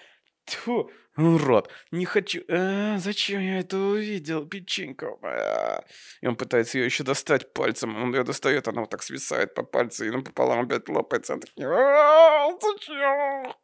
Тьфу, 0.45 0.91
урод, 1.17 1.71
не 1.91 2.05
хочу. 2.05 2.43
Э, 2.47 2.97
зачем 2.99 3.41
я 3.41 3.59
это 3.59 3.77
увидел, 3.77 4.45
печенька? 4.45 5.07
Э. 5.23 5.81
И 6.21 6.27
он 6.27 6.35
пытается 6.35 6.77
ее 6.77 6.85
еще 6.85 7.03
достать 7.03 7.51
пальцем. 7.53 7.95
Он 7.95 8.13
ее 8.13 8.23
достает, 8.23 8.67
она 8.67 8.81
вот 8.81 8.91
так 8.91 9.01
свисает 9.01 9.55
по 9.55 9.63
пальцу, 9.63 10.05
и 10.05 10.11
напополам 10.11 10.59
опять 10.65 10.87
лопается. 10.87 11.33
Он 11.33 11.39
такой, 11.39 11.65
«А, 11.65 12.51
зачем? 12.61 13.55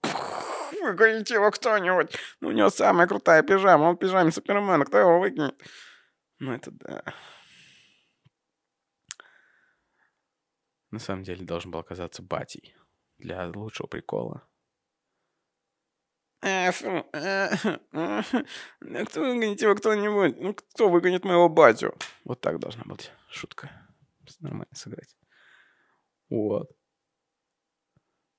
Выгоните 0.82 1.36
его 1.36 1.52
кто-нибудь. 1.52 2.16
Ну, 2.40 2.50
у 2.50 2.52
него 2.52 2.70
самая 2.72 3.06
крутая 3.06 3.44
пижама. 3.44 3.90
Он 3.90 3.96
в 3.96 4.00
пижаме 4.00 4.32
Супермена. 4.32 4.86
Кто 4.86 4.98
его 4.98 5.20
выкинет? 5.20 5.56
Ну, 6.40 6.54
это 6.54 6.72
да. 6.72 7.04
На 10.92 11.00
самом 11.00 11.24
деле 11.24 11.46
должен 11.46 11.72
был 11.72 11.80
оказаться 11.80 12.22
батей. 12.22 12.76
Для 13.18 13.48
лучшего 13.50 13.88
прикола. 13.88 14.48
Кто 16.42 16.72
выгонит 19.22 19.62
его 19.62 19.76
кто-нибудь? 19.76 20.38
Ну, 20.40 20.54
кто 20.54 20.90
выгонит 20.90 21.24
моего 21.24 21.50
батю? 21.50 21.96
Вот 22.24 22.42
так 22.42 22.60
должна 22.60 22.84
быть 22.84 23.12
шутка. 23.30 23.70
Нормально 24.40 24.74
сыграть. 24.74 25.16
Вот. 26.30 26.72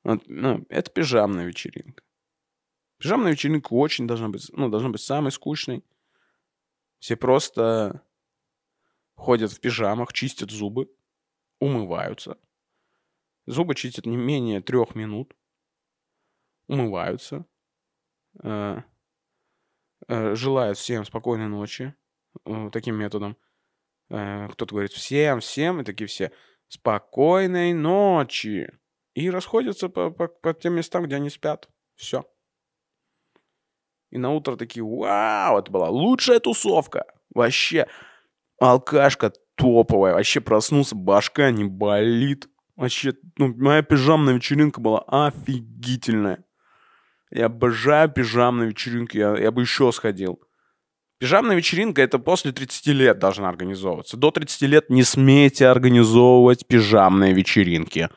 Вот, 0.03 0.23
ну, 0.27 0.67
это 0.69 0.91
пижамная 0.91 1.47
вечеринка. 1.47 2.03
Пижамная 2.99 3.33
вечеринка 3.33 3.73
очень 3.73 4.09
должна 4.09 4.29
быть, 4.29 4.51
ну, 4.53 4.69
должна 4.69 4.89
быть 4.89 5.01
самой 5.01 5.31
скучной. 5.31 5.85
Все 6.99 7.17
просто 7.17 8.03
ходят 9.15 9.53
в 9.53 9.61
пижамах, 9.61 10.13
чистят 10.13 10.51
зубы, 10.51 10.89
умываются. 11.63 12.39
Зубы 13.47 13.75
чистят 13.75 14.07
не 14.07 14.17
менее 14.17 14.61
трех 14.61 14.95
минут. 14.97 15.37
Умываются. 16.67 17.47
э, 18.43 18.79
э, 20.09 20.35
желают 20.35 20.79
всем 20.79 21.05
спокойной 21.05 21.49
ночи 21.49 21.95
э, 22.45 22.71
таким 22.73 22.97
методом. 22.97 23.37
Э, 24.11 24.49
кто-то 24.49 24.75
говорит 24.75 24.93
всем, 24.93 25.41
всем, 25.41 25.81
и 25.81 25.85
такие 25.85 26.09
все 26.09 26.33
спокойной 26.69 27.75
ночи. 27.75 28.73
И 29.15 29.31
расходятся 29.31 29.89
по, 29.89 30.11
по, 30.11 30.29
по 30.29 30.55
тем 30.55 30.75
местам, 30.75 31.05
где 31.05 31.17
они 31.17 31.31
спят. 31.31 31.69
Все. 31.95 32.25
И 34.11 34.19
на 34.19 34.31
утро 34.31 34.57
такие, 34.57 34.85
вау, 34.85 35.59
это 35.59 35.71
была 35.71 35.91
лучшая 35.91 36.41
тусовка. 36.41 37.05
Вообще, 37.35 37.87
алкашка 38.59 39.33
топовая. 39.63 40.15
Вообще 40.15 40.41
проснулся, 40.41 40.97
башка 40.97 41.51
не 41.51 41.65
болит. 41.65 42.49
Вообще, 42.77 43.15
ну, 43.39 43.55
моя 43.57 43.83
пижамная 43.83 44.35
вечеринка 44.35 44.81
была 44.81 45.05
офигительная. 45.07 46.45
Я 47.31 47.47
обожаю 47.47 48.11
пижамные 48.11 48.71
вечеринки, 48.71 49.17
я, 49.17 49.37
я 49.39 49.51
бы 49.53 49.63
еще 49.63 49.91
сходил. 49.93 50.41
Пижамная 51.19 51.55
вечеринка 51.55 52.03
это 52.03 52.19
после 52.19 52.51
30 52.51 52.89
лет 52.89 53.19
должна 53.21 53.49
организовываться. 53.49 54.17
До 54.17 54.33
30 54.33 54.63
лет 54.63 54.91
не 54.91 55.05
смейте 55.05 55.69
организовывать 55.69 56.67
пижамные 56.67 57.33
вечеринки. 57.33 58.09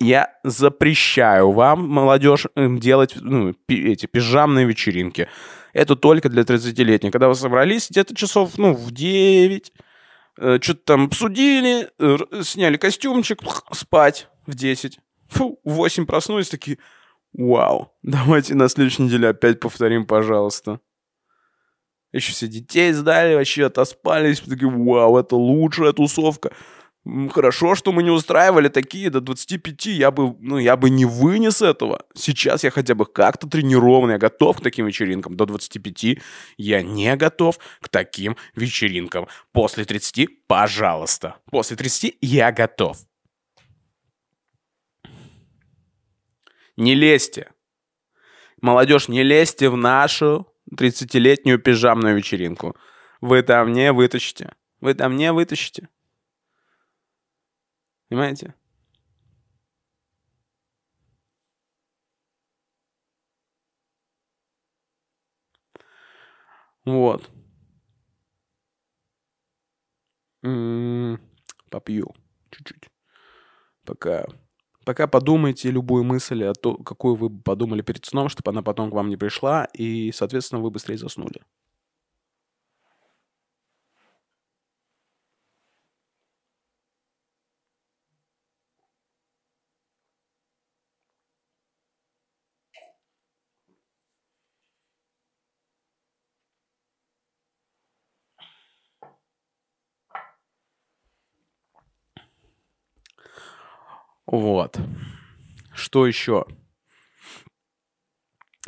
Я 0.00 0.32
запрещаю 0.42 1.52
вам, 1.52 1.86
молодежь, 1.88 2.46
м, 2.54 2.78
делать 2.78 3.14
ну, 3.20 3.54
пи- 3.66 3.92
эти 3.92 4.06
пижамные 4.06 4.64
вечеринки. 4.64 5.28
Это 5.74 5.94
только 5.96 6.28
для 6.30 6.42
30-летних. 6.44 7.12
Когда 7.12 7.28
вы 7.28 7.34
собрались 7.34 7.90
где-то 7.90 8.14
часов 8.14 8.56
ну, 8.56 8.72
в 8.72 8.90
9, 8.92 9.72
что-то 10.36 10.80
там 10.84 11.04
обсудили, 11.06 11.90
э, 11.98 12.42
сняли 12.42 12.76
костюмчик, 12.76 13.40
спать 13.72 14.28
в 14.46 14.54
10. 14.54 14.98
Фу, 15.28 15.58
в 15.64 15.72
8 15.72 16.06
проснулись 16.06 16.48
такие, 16.48 16.78
вау, 17.32 17.92
давайте 18.02 18.54
на 18.54 18.68
следующей 18.68 19.02
неделе 19.02 19.28
опять 19.28 19.60
повторим, 19.60 20.06
пожалуйста. 20.06 20.80
Еще 22.12 22.32
все 22.32 22.46
детей 22.46 22.92
сдали, 22.92 23.34
вообще 23.34 23.66
отоспались, 23.66 24.40
такие, 24.40 24.70
вау, 24.70 25.18
это 25.18 25.36
лучшая 25.36 25.92
тусовка. 25.92 26.52
Хорошо, 27.30 27.76
что 27.76 27.92
мы 27.92 28.02
не 28.02 28.10
устраивали 28.10 28.68
такие 28.68 29.10
до 29.10 29.20
25, 29.20 29.86
я 29.86 30.10
бы, 30.10 30.34
ну, 30.40 30.58
я 30.58 30.76
бы 30.76 30.90
не 30.90 31.04
вынес 31.04 31.62
этого. 31.62 32.04
Сейчас 32.14 32.64
я 32.64 32.72
хотя 32.72 32.96
бы 32.96 33.06
как-то 33.06 33.48
тренирован, 33.48 34.10
я 34.10 34.18
готов 34.18 34.56
к 34.56 34.60
таким 34.60 34.86
вечеринкам. 34.86 35.36
До 35.36 35.46
25 35.46 36.18
я 36.56 36.82
не 36.82 37.14
готов 37.14 37.58
к 37.80 37.88
таким 37.88 38.36
вечеринкам. 38.56 39.28
После 39.52 39.84
30, 39.84 40.46
пожалуйста. 40.48 41.36
После 41.48 41.76
30 41.76 42.18
я 42.20 42.50
готов. 42.50 42.98
Не 46.76 46.94
лезьте. 46.96 47.52
Молодежь, 48.60 49.06
не 49.06 49.22
лезьте 49.22 49.70
в 49.70 49.76
нашу 49.76 50.48
30-летнюю 50.74 51.60
пижамную 51.60 52.16
вечеринку. 52.16 52.74
Вы 53.20 53.42
там 53.42 53.72
не 53.72 53.92
вытащите. 53.92 54.54
Вы 54.80 54.94
там 54.94 55.16
не 55.16 55.32
вытащите. 55.32 55.88
Понимаете? 58.10 58.54
Вот. 66.84 67.28
М, 70.44 71.18
Попью 71.70 72.14
чуть-чуть. 72.50 72.88
Пока, 73.86 74.26
пока 74.84 75.06
подумайте 75.06 75.70
любую 75.70 76.04
мысль, 76.04 76.44
о 76.44 76.54
то, 76.54 76.76
какую 76.76 77.16
вы 77.16 77.30
подумали 77.30 77.82
перед 77.82 78.04
сном, 78.06 78.28
чтобы 78.28 78.50
она 78.52 78.62
потом 78.62 78.90
к 78.90 78.94
вам 78.94 79.08
не 79.10 79.16
пришла, 79.16 79.66
и, 79.74 80.12
соответственно, 80.12 80.62
вы 80.62 80.70
быстрее 80.70 80.98
заснули. 80.98 81.42
Вот. 104.26 104.78
Что 105.72 106.06
еще? 106.06 106.46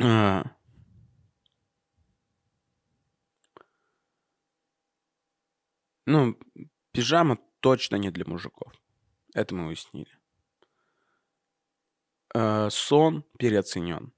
А. 0.01 0.43
Ну, 6.05 6.39
пижама 6.91 7.37
точно 7.59 7.97
не 7.97 8.09
для 8.09 8.25
мужиков. 8.25 8.73
Это 9.33 9.53
мы 9.53 9.67
уяснили. 9.67 10.17
Э, 12.33 12.69
сон 12.71 13.23
переоценен. 13.37 14.13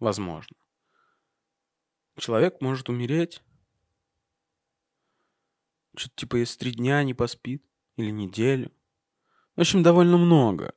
Возможно. 0.00 0.56
Человек 2.16 2.60
может 2.60 2.88
умереть. 2.88 3.42
Что-то 5.96 6.16
типа, 6.16 6.36
если 6.36 6.58
три 6.58 6.72
дня 6.72 7.02
не 7.04 7.14
поспит. 7.14 7.64
Или 7.96 8.10
неделю. 8.10 8.72
В 9.56 9.60
общем, 9.60 9.82
довольно 9.82 10.16
много. 10.16 10.74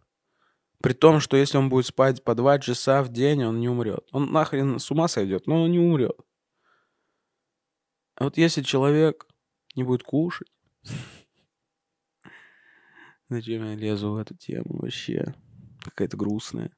При 0.81 0.93
том, 0.93 1.19
что 1.19 1.37
если 1.37 1.57
он 1.57 1.69
будет 1.69 1.85
спать 1.85 2.23
по 2.23 2.35
два 2.35 2.59
часа 2.59 3.03
в 3.03 3.09
день, 3.09 3.43
он 3.43 3.59
не 3.59 3.69
умрет. 3.69 4.05
Он 4.11 4.31
нахрен 4.31 4.79
с 4.79 4.91
ума 4.91 5.07
сойдет, 5.07 5.47
но 5.47 5.63
он 5.63 5.71
не 5.71 5.79
умрет. 5.79 6.17
А 8.15 8.25
вот 8.25 8.37
если 8.37 8.61
человек 8.61 9.25
не 9.75 9.83
будет 9.83 10.03
кушать... 10.03 10.51
Зачем 13.29 13.63
я 13.63 13.75
лезу 13.75 14.11
в 14.11 14.17
эту 14.17 14.35
тему 14.35 14.79
вообще? 14.79 15.33
Какая-то 15.83 16.17
грустная. 16.17 16.71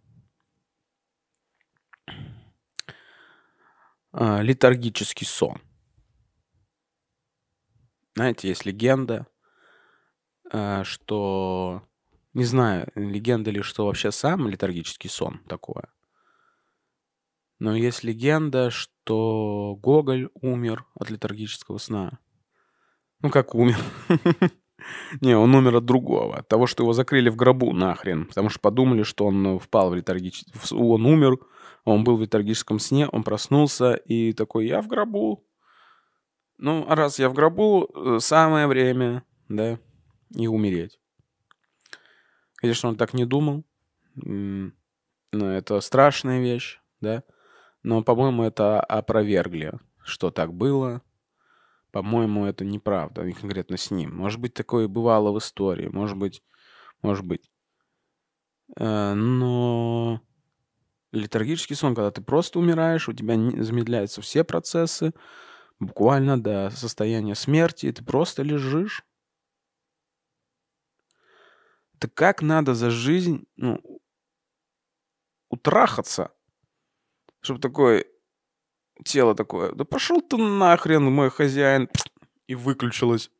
А, 4.11 4.41
летаргический 4.41 5.27
сон. 5.27 5.61
Знаете, 8.15 8.47
есть 8.47 8.65
легенда, 8.65 9.27
что 10.83 11.83
Не 12.33 12.43
знаю, 12.43 12.91
легенда 12.95 13.51
ли, 13.51 13.61
что 13.61 13.85
вообще 13.85 14.11
сам 14.11 14.47
летаргический 14.47 15.09
сон 15.09 15.39
такое. 15.47 15.89
Но 17.59 17.75
есть 17.75 18.03
легенда, 18.03 18.69
что 18.69 19.77
Гоголь 19.81 20.29
умер 20.33 20.85
от 20.95 21.09
летаргического 21.09 21.77
сна. 21.77 22.19
Ну, 23.21 23.29
как 23.29 23.55
умер? 23.55 23.77
Не, 25.21 25.37
он 25.37 25.55
умер 25.55 25.77
от 25.77 25.85
другого. 25.85 26.37
От 26.37 26.47
того, 26.47 26.67
что 26.67 26.83
его 26.83 26.93
закрыли 26.93 27.29
в 27.29 27.35
гробу 27.35 27.71
нахрен. 27.71 28.25
Потому 28.25 28.49
что 28.49 28.59
подумали, 28.59 29.03
что 29.03 29.25
он 29.25 29.57
впал 29.59 29.89
в 29.89 29.95
летаргический... 29.95 30.53
Он 30.75 31.05
умер, 31.05 31.37
он 31.85 32.03
был 32.03 32.17
в 32.17 32.21
летаргическом 32.21 32.79
сне, 32.79 33.07
он 33.07 33.23
проснулся 33.23 33.93
и 33.93 34.33
такой, 34.33 34.67
я 34.67 34.81
в 34.81 34.87
гробу. 34.87 35.45
Ну, 36.57 36.85
раз 36.87 37.19
я 37.19 37.29
в 37.29 37.33
гробу, 37.33 37.89
э, 37.93 38.19
самое 38.19 38.67
время, 38.67 39.23
да, 39.49 39.79
и 40.33 40.47
умереть. 40.47 40.99
Конечно, 42.55 42.89
он 42.89 42.95
так 42.95 43.13
не 43.13 43.25
думал. 43.25 43.63
Но 44.15 44.71
это 45.31 45.81
страшная 45.81 46.39
вещь, 46.39 46.79
да. 47.01 47.23
Но, 47.83 48.03
по-моему, 48.03 48.43
это 48.43 48.79
опровергли, 48.79 49.73
что 50.03 50.31
так 50.31 50.53
было. 50.53 51.01
По-моему, 51.91 52.45
это 52.45 52.65
неправда, 52.65 53.23
не 53.23 53.33
конкретно 53.33 53.77
с 53.77 53.91
ним. 53.91 54.15
Может 54.15 54.39
быть, 54.39 54.53
такое 54.53 54.87
бывало 54.87 55.31
в 55.31 55.37
истории. 55.37 55.87
Может 55.87 56.17
быть, 56.17 56.41
может 57.01 57.25
быть. 57.25 57.49
Э, 58.77 59.13
но 59.13 60.21
летаргический 61.11 61.75
сон, 61.75 61.95
когда 61.95 62.11
ты 62.11 62.21
просто 62.21 62.59
умираешь, 62.59 63.07
у 63.07 63.13
тебя 63.13 63.35
замедляются 63.63 64.21
все 64.21 64.43
процессы, 64.43 65.13
буквально 65.79 66.41
до 66.41 66.69
состояния 66.71 67.35
смерти, 67.35 67.87
и 67.87 67.91
ты 67.91 68.03
просто 68.03 68.43
лежишь. 68.43 69.03
Это 72.05 72.13
как 72.13 72.43
надо 72.43 72.75
за 72.75 72.91
жизнь, 72.91 73.47
ну, 73.55 73.81
утрахаться, 75.49 76.31
чтобы 77.41 77.59
такое 77.59 78.05
тело 79.03 79.33
такое, 79.33 79.71
да 79.71 79.85
пошел 79.85 80.21
ты 80.21 80.37
нахрен, 80.37 81.03
мой 81.05 81.31
хозяин, 81.31 81.89
и 82.45 82.53
выключилось. 82.53 83.31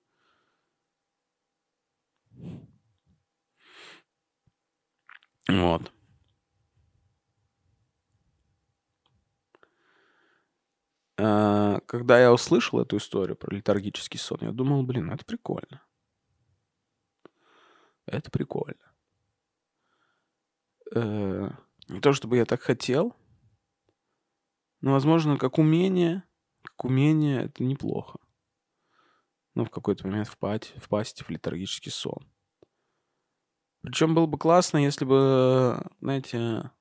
Вот. 5.48 5.92
А, 11.20 11.82
когда 11.82 12.20
я 12.20 12.34
услышал 12.34 12.80
эту 12.82 12.98
историю 12.98 13.36
про 13.36 13.56
летаргический 13.56 14.20
сон, 14.20 14.40
я 14.42 14.52
думал, 14.52 14.82
блин, 14.82 15.12
это 15.12 15.24
прикольно. 15.24 15.84
Это 18.06 18.30
прикольно. 18.32 18.94
Э, 20.94 21.50
не 21.88 22.00
то 22.00 22.14
чтобы 22.14 22.38
я 22.38 22.46
так 22.46 22.62
хотел, 22.62 23.16
но, 24.82 24.94
возможно, 24.94 25.38
как 25.38 25.58
умение, 25.58 26.24
как 26.62 26.86
умение 26.86 27.46
это 27.46 27.64
неплохо. 27.64 28.20
Ну, 29.56 29.66
в 29.66 29.70
какой-то 29.70 30.06
момент 30.06 30.28
впасть, 30.28 30.74
впасть 30.78 31.24
в 31.24 31.30
летаргический 31.30 31.92
сон. 31.92 32.30
Причем 33.82 34.14
было 34.16 34.26
бы 34.26 34.38
классно, 34.38 34.78
если 34.78 35.06
бы, 35.06 35.82
знаете, 36.02 36.72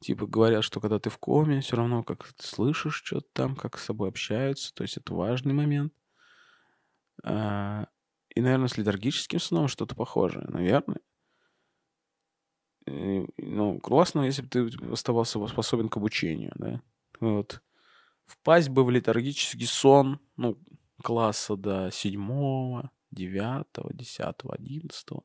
типа 0.00 0.26
говорят, 0.26 0.64
что 0.64 0.80
когда 0.80 0.98
ты 0.98 1.10
в 1.10 1.18
коме, 1.18 1.60
все 1.60 1.76
равно 1.76 2.02
как 2.02 2.32
ты 2.32 2.46
слышишь 2.46 3.02
что-то 3.04 3.28
там, 3.32 3.56
как 3.56 3.78
с 3.78 3.84
собой 3.84 4.08
общаются, 4.08 4.74
то 4.74 4.82
есть 4.82 4.96
это 4.96 5.14
важный 5.14 5.54
момент. 5.54 5.92
А, 7.24 7.86
и, 8.38 8.40
наверное, 8.40 8.68
с 8.68 8.78
летаргическим 8.78 9.40
сном 9.40 9.66
что-то 9.66 9.96
похожее, 9.96 10.46
наверное. 10.46 11.00
И, 12.86 13.26
ну, 13.36 13.80
классно, 13.80 14.20
если 14.20 14.42
бы 14.42 14.48
ты 14.48 14.70
оставался 14.92 15.44
способен 15.48 15.88
к 15.88 15.96
обучению, 15.96 16.52
да. 16.54 16.80
Вот. 17.18 17.60
Впасть 18.26 18.68
бы 18.68 18.84
в 18.84 18.90
летаргический 18.90 19.66
сон, 19.66 20.20
ну, 20.36 20.56
класса 21.02 21.56
до 21.56 21.90
седьмого, 21.92 22.92
девятого, 23.10 23.92
десятого, 23.92 24.54
одиннадцатого. 24.54 25.24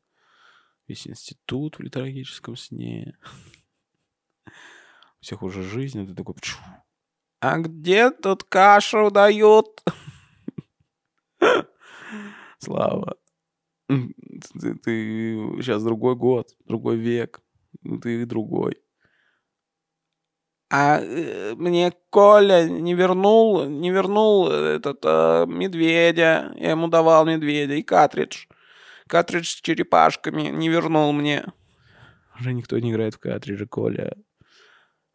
Весь 0.88 1.06
институт 1.06 1.78
в 1.78 1.84
летаргическом 1.84 2.56
сне. 2.56 3.16
У 4.48 5.22
всех 5.22 5.44
уже 5.44 5.62
жизнь, 5.62 6.02
а 6.02 6.08
ты 6.08 6.16
такой... 6.16 6.34
А 7.42 7.60
где 7.60 8.10
тут 8.10 8.44
кашу 8.44 9.12
дают? 9.12 9.84
Слава. 12.64 13.16
Ты, 13.88 14.76
ты 14.76 15.36
сейчас 15.62 15.84
другой 15.84 16.16
год, 16.16 16.50
другой 16.66 16.98
век. 16.98 17.42
Ты 18.02 18.26
другой 18.26 18.84
а 20.76 21.00
э, 21.00 21.54
мне 21.56 21.94
Коля 22.10 22.68
не 22.68 22.96
вернул, 22.96 23.66
не 23.66 23.92
вернул 23.92 24.50
этот 24.50 25.02
э, 25.04 25.46
медведя. 25.48 26.52
Я 26.58 26.72
ему 26.72 26.88
давал 26.88 27.26
медведя 27.28 27.76
и 27.76 27.84
картридж. 27.84 28.48
Картридж 29.08 29.50
с 29.50 29.62
черепашками 29.62 30.50
не 30.50 30.70
вернул 30.70 31.14
мне. 31.14 31.46
Уже 32.40 32.54
никто 32.54 32.80
не 32.80 32.90
играет 32.90 33.14
в 33.14 33.20
картриджи, 33.20 33.68
Коля. 33.68 34.18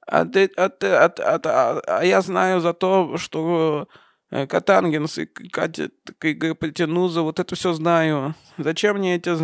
А, 0.07 0.25
ты, 0.27 0.49
а, 0.57 0.69
ты, 0.69 0.87
а, 0.87 1.13
а, 1.19 1.41
а, 1.45 1.81
а 1.89 2.05
я 2.05 2.21
знаю 2.21 2.61
за 2.61 2.73
то, 2.73 3.17
что 3.17 3.89
Катангенс 4.31 5.19
и 5.19 5.27
Катя 5.27 5.91
Потянуза, 6.21 7.23
вот 7.23 7.41
это 7.41 7.55
все 7.55 7.73
знаю. 7.73 8.35
Зачем 8.59 8.99
мне 8.99 9.17
эти 9.17 9.35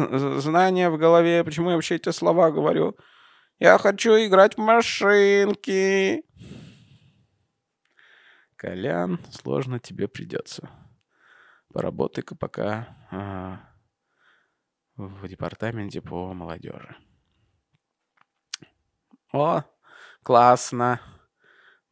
знания 0.40 0.90
в 0.90 0.98
голове? 0.98 1.42
Почему 1.42 1.70
я 1.70 1.76
вообще 1.76 1.96
эти 1.96 2.10
слова 2.10 2.50
говорю? 2.50 2.96
Я 3.58 3.78
хочу 3.78 4.12
играть 4.12 4.56
в 4.56 4.60
машинки. 4.60 6.22
Колян, 8.56 9.18
сложно 9.30 9.78
тебе 9.78 10.06
придется. 10.06 10.68
Поработай-ка 11.72 12.36
пока 12.36 12.96
а, 13.10 13.60
в 14.96 15.26
департаменте 15.28 16.02
по 16.02 16.34
молодежи. 16.34 16.96
О, 19.32 19.62
классно. 20.22 21.00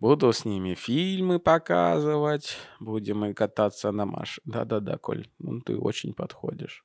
Буду 0.03 0.33
с 0.33 0.45
ними 0.45 0.75
фильмы 0.75 1.39
показывать. 1.39 2.57
Будем 2.81 3.25
и 3.25 3.35
кататься 3.35 3.93
на 3.93 4.05
маш. 4.05 4.41
Да-да-да, 4.45 4.99
Коль, 4.99 5.29
ну 5.39 5.61
ты 5.61 5.77
очень 5.79 6.13
подходишь. 6.13 6.85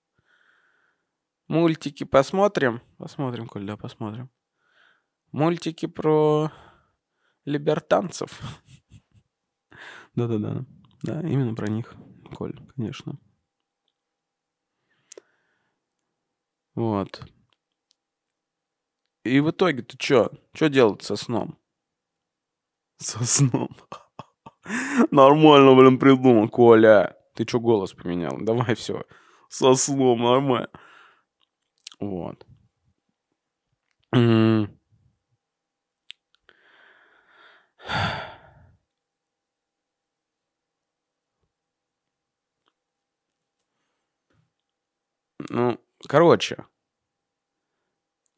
Мультики 1.48 2.04
посмотрим? 2.04 2.80
Посмотрим, 3.00 3.48
Коль, 3.48 3.66
да, 3.66 3.76
посмотрим. 3.76 4.30
Мультики 5.32 5.88
про 5.88 6.52
либертанцев. 7.46 8.40
Да-да-да. 10.14 10.68
Да, 11.02 11.22
именно 11.22 11.56
про 11.56 11.72
них, 11.72 11.96
Коль, 12.36 12.60
конечно. 12.76 13.18
Вот. 16.76 17.26
И 19.24 19.40
в 19.40 19.50
итоге 19.50 19.82
ты 19.82 19.98
чё? 19.98 20.30
Чё 20.54 20.70
делать 20.70 21.02
со 21.02 21.16
сном? 21.16 21.58
Со 22.98 23.24
сном. 23.26 23.70
Нормально, 25.12 25.76
блин, 25.76 26.00
придумал, 26.00 26.50
Коля. 26.50 27.16
Ты 27.36 27.46
чё 27.46 27.60
голос 27.60 27.94
поменял? 27.94 28.38
Давай 28.40 28.76
все. 28.76 29.04
Со 29.50 29.76
сном, 29.76 30.22
нормально. 30.22 30.70
Вот. 32.00 32.46
Ну, 45.50 45.80
короче, 46.08 46.66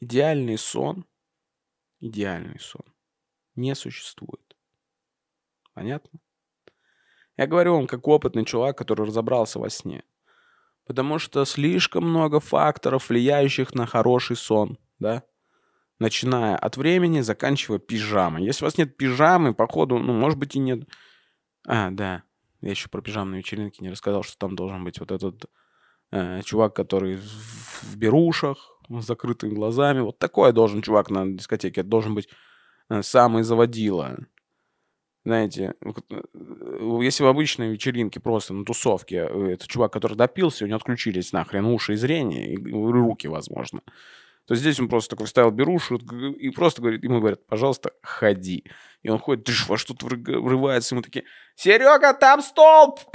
идеальный 0.01 0.57
сон, 0.57 1.05
идеальный 1.99 2.59
сон 2.59 2.83
не 3.55 3.75
существует. 3.75 4.48
Понятно? 5.79 6.19
Я 7.37 7.47
говорю 7.47 7.75
вам 7.75 7.87
как 7.87 8.05
опытный 8.05 8.43
чувак, 8.43 8.77
который 8.77 9.07
разобрался 9.07 9.59
во 9.59 9.69
сне. 9.69 10.03
Потому 10.85 11.19
что 11.19 11.45
слишком 11.45 12.03
много 12.03 12.41
факторов, 12.41 13.07
влияющих 13.07 13.73
на 13.73 13.85
хороший 13.85 14.35
сон, 14.35 14.77
да? 14.99 15.23
начиная 15.99 16.57
от 16.57 16.75
времени, 16.75 17.21
заканчивая 17.21 17.79
пижамой. 17.79 18.43
Если 18.43 18.65
у 18.65 18.67
вас 18.67 18.77
нет 18.77 18.97
пижамы, 18.97 19.53
походу, 19.53 19.99
ну, 19.99 20.11
может 20.11 20.37
быть 20.37 20.55
и 20.57 20.59
нет... 20.59 20.81
А, 21.65 21.91
да, 21.91 22.23
я 22.59 22.71
еще 22.71 22.89
про 22.89 23.01
пижамные 23.01 23.39
вечеринки 23.39 23.81
не 23.81 23.89
рассказал, 23.89 24.23
что 24.23 24.37
там 24.37 24.57
должен 24.57 24.83
быть 24.83 24.99
вот 24.99 25.11
этот 25.11 25.45
э, 26.11 26.41
чувак, 26.43 26.75
который 26.75 27.15
в, 27.15 27.83
в 27.83 27.95
берушах, 27.95 28.57
с 28.89 29.05
закрытыми 29.05 29.53
глазами. 29.53 30.01
Вот 30.01 30.19
такой 30.19 30.51
должен 30.51 30.81
чувак 30.81 31.09
на 31.09 31.25
дискотеке. 31.25 31.83
Должен 31.83 32.15
быть 32.15 32.27
э, 32.89 33.01
самый 33.01 33.43
заводила. 33.43 34.17
Знаете, 35.25 35.73
э, 35.81 35.91
если 37.01 37.23
в 37.23 37.27
обычной 37.27 37.71
вечеринке 37.71 38.19
просто 38.19 38.53
на 38.53 38.63
тусовке 38.63 39.27
э, 39.29 39.51
это 39.53 39.67
чувак, 39.67 39.91
который 39.91 40.15
допился, 40.15 40.63
у 40.63 40.67
него 40.67 40.77
отключились 40.77 41.33
нахрен 41.33 41.65
уши 41.65 41.93
и 41.93 41.97
зрение, 41.97 42.53
и 42.53 42.57
руки, 42.71 43.27
возможно, 43.27 43.81
то 44.45 44.55
здесь 44.55 44.79
он 44.79 44.87
просто 44.87 45.11
такой 45.11 45.27
вставил 45.27 45.51
берушу 45.51 45.97
и 45.97 46.49
просто 46.49 46.81
говорит, 46.81 47.03
ему 47.03 47.19
говорят, 47.19 47.45
пожалуйста, 47.45 47.91
ходи. 48.01 48.63
И 49.03 49.09
он 49.09 49.19
ходит, 49.19 49.43
ты 49.43 49.51
во 49.67 49.77
что 49.77 49.93
тут 49.93 50.11
врывается, 50.11 50.95
ему 50.95 51.01
такие, 51.01 51.25
Серега, 51.55 52.13
там 52.13 52.41
столб! 52.41 52.99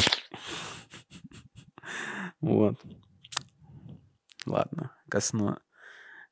Вот. 2.40 2.74
Ладно, 4.44 4.90
косно. 5.08 5.60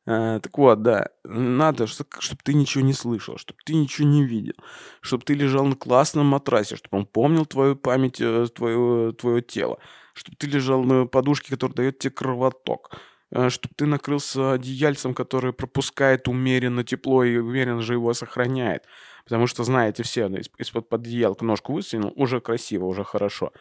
А, 0.07 0.41
так 0.41 0.59
вот, 0.59 0.83
да, 0.83 1.09
надо, 1.25 1.87
чтобы 1.87 2.41
ты 2.43 2.55
ничего 2.55 2.83
не 2.85 2.93
слышал, 2.93 3.37
чтобы 3.39 3.61
ты 3.65 3.75
ничего 3.75 4.09
не 4.09 4.25
видел, 4.25 4.55
чтобы 5.01 5.25
ты 5.25 5.35
лежал 5.35 5.65
на 5.65 5.77
классном 5.77 6.27
матрасе, 6.27 6.75
чтобы 6.77 6.99
он 6.99 7.07
помнил 7.07 7.47
твою 7.47 7.77
память, 7.77 8.21
э, 8.21 8.47
твое, 8.53 9.13
твое 9.13 9.43
тело, 9.43 9.79
чтобы 10.15 10.37
ты 10.37 10.49
лежал 10.49 10.83
на 10.83 11.07
подушке, 11.07 11.51
которая 11.51 11.77
дает 11.77 11.99
тебе 12.01 12.11
кровоток, 12.11 12.91
э, 13.31 13.49
чтобы 13.49 13.75
ты 13.77 13.87
накрылся 13.87 14.53
одеяльцем, 14.55 15.15
который 15.15 15.53
пропускает 15.53 16.27
умеренно 16.27 16.83
тепло 16.83 17.23
и 17.23 17.37
умеренно 17.37 17.81
же 17.83 17.95
его 17.95 18.13
сохраняет. 18.13 18.85
Потому 19.25 19.47
что, 19.47 19.63
знаете, 19.63 20.03
все, 20.03 20.27
из-под 20.59 20.93
одеялка 20.93 21.45
ножку 21.45 21.75
высунул, 21.75 22.13
уже 22.17 22.41
красиво, 22.41 22.87
уже 22.87 23.05
хорошо. 23.05 23.53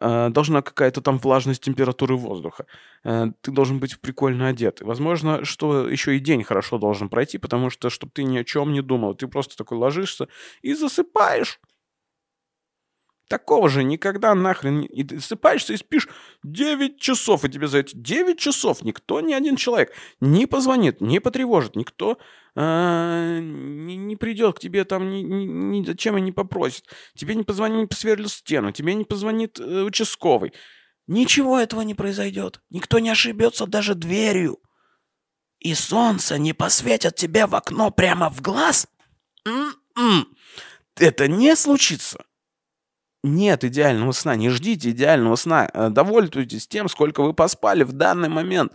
Э, 0.00 0.28
должна 0.30 0.62
какая-то 0.62 1.00
там 1.00 1.18
влажность 1.18 1.62
температуры 1.62 2.16
воздуха. 2.16 2.66
Э, 3.04 3.26
ты 3.40 3.50
должен 3.52 3.78
быть 3.78 4.00
прикольно 4.00 4.48
одет. 4.48 4.80
Возможно, 4.82 5.44
что 5.44 5.88
еще 5.88 6.16
и 6.16 6.20
день 6.20 6.42
хорошо 6.44 6.78
должен 6.78 7.08
пройти, 7.08 7.38
потому 7.38 7.70
что, 7.70 7.90
чтобы 7.90 8.12
ты 8.12 8.24
ни 8.24 8.38
о 8.38 8.44
чем 8.44 8.72
не 8.72 8.82
думал, 8.82 9.14
ты 9.14 9.28
просто 9.28 9.56
такой 9.56 9.78
ложишься 9.78 10.28
и 10.62 10.74
засыпаешь. 10.74 11.60
Такого 13.28 13.70
же 13.70 13.84
никогда 13.84 14.34
нахрен... 14.34 14.82
И 14.82 15.02
ты 15.02 15.18
сыпаешься 15.18 15.72
и 15.72 15.78
спишь 15.78 16.08
9 16.42 17.00
часов, 17.00 17.44
и 17.44 17.48
тебе 17.48 17.68
за 17.68 17.78
эти 17.78 17.96
9 17.96 18.38
часов 18.38 18.82
никто, 18.82 19.20
ни 19.20 19.32
один 19.32 19.56
человек 19.56 19.92
не 20.20 20.46
позвонит, 20.46 21.00
не 21.00 21.20
потревожит, 21.20 21.74
никто 21.74 22.18
э, 22.54 23.38
не, 23.40 23.96
не 23.96 24.16
придет 24.16 24.56
к 24.56 24.60
тебе 24.60 24.84
там, 24.84 25.08
ни, 25.08 25.22
ни, 25.22 25.84
зачем 25.84 26.18
и 26.18 26.20
не 26.20 26.32
попросит. 26.32 26.84
Тебе 27.16 27.34
не 27.34 27.44
позвонит, 27.44 27.78
не 27.78 27.86
посверлит 27.86 28.30
стену, 28.30 28.72
тебе 28.72 28.94
не 28.94 29.04
позвонит 29.04 29.58
э, 29.58 29.82
участковый. 29.82 30.52
Ничего 31.06 31.58
этого 31.58 31.80
не 31.80 31.94
произойдет. 31.94 32.60
Никто 32.68 32.98
не 32.98 33.08
ошибется 33.08 33.66
даже 33.66 33.94
дверью. 33.94 34.58
И 35.60 35.74
солнце 35.74 36.38
не 36.38 36.52
посветит 36.52 37.16
тебе 37.16 37.46
в 37.46 37.54
окно 37.54 37.90
прямо 37.90 38.28
в 38.28 38.42
глаз? 38.42 38.86
М-м. 39.46 40.28
Это 40.96 41.26
не 41.26 41.56
случится 41.56 42.24
нет 43.24 43.64
идеального 43.64 44.12
сна, 44.12 44.36
не 44.36 44.50
ждите 44.50 44.90
идеального 44.90 45.36
сна, 45.36 45.68
э, 45.72 45.88
довольствуйтесь 45.88 46.68
тем, 46.68 46.88
сколько 46.88 47.22
вы 47.22 47.32
поспали 47.32 47.82
в 47.82 47.92
данный 47.92 48.28
момент. 48.28 48.72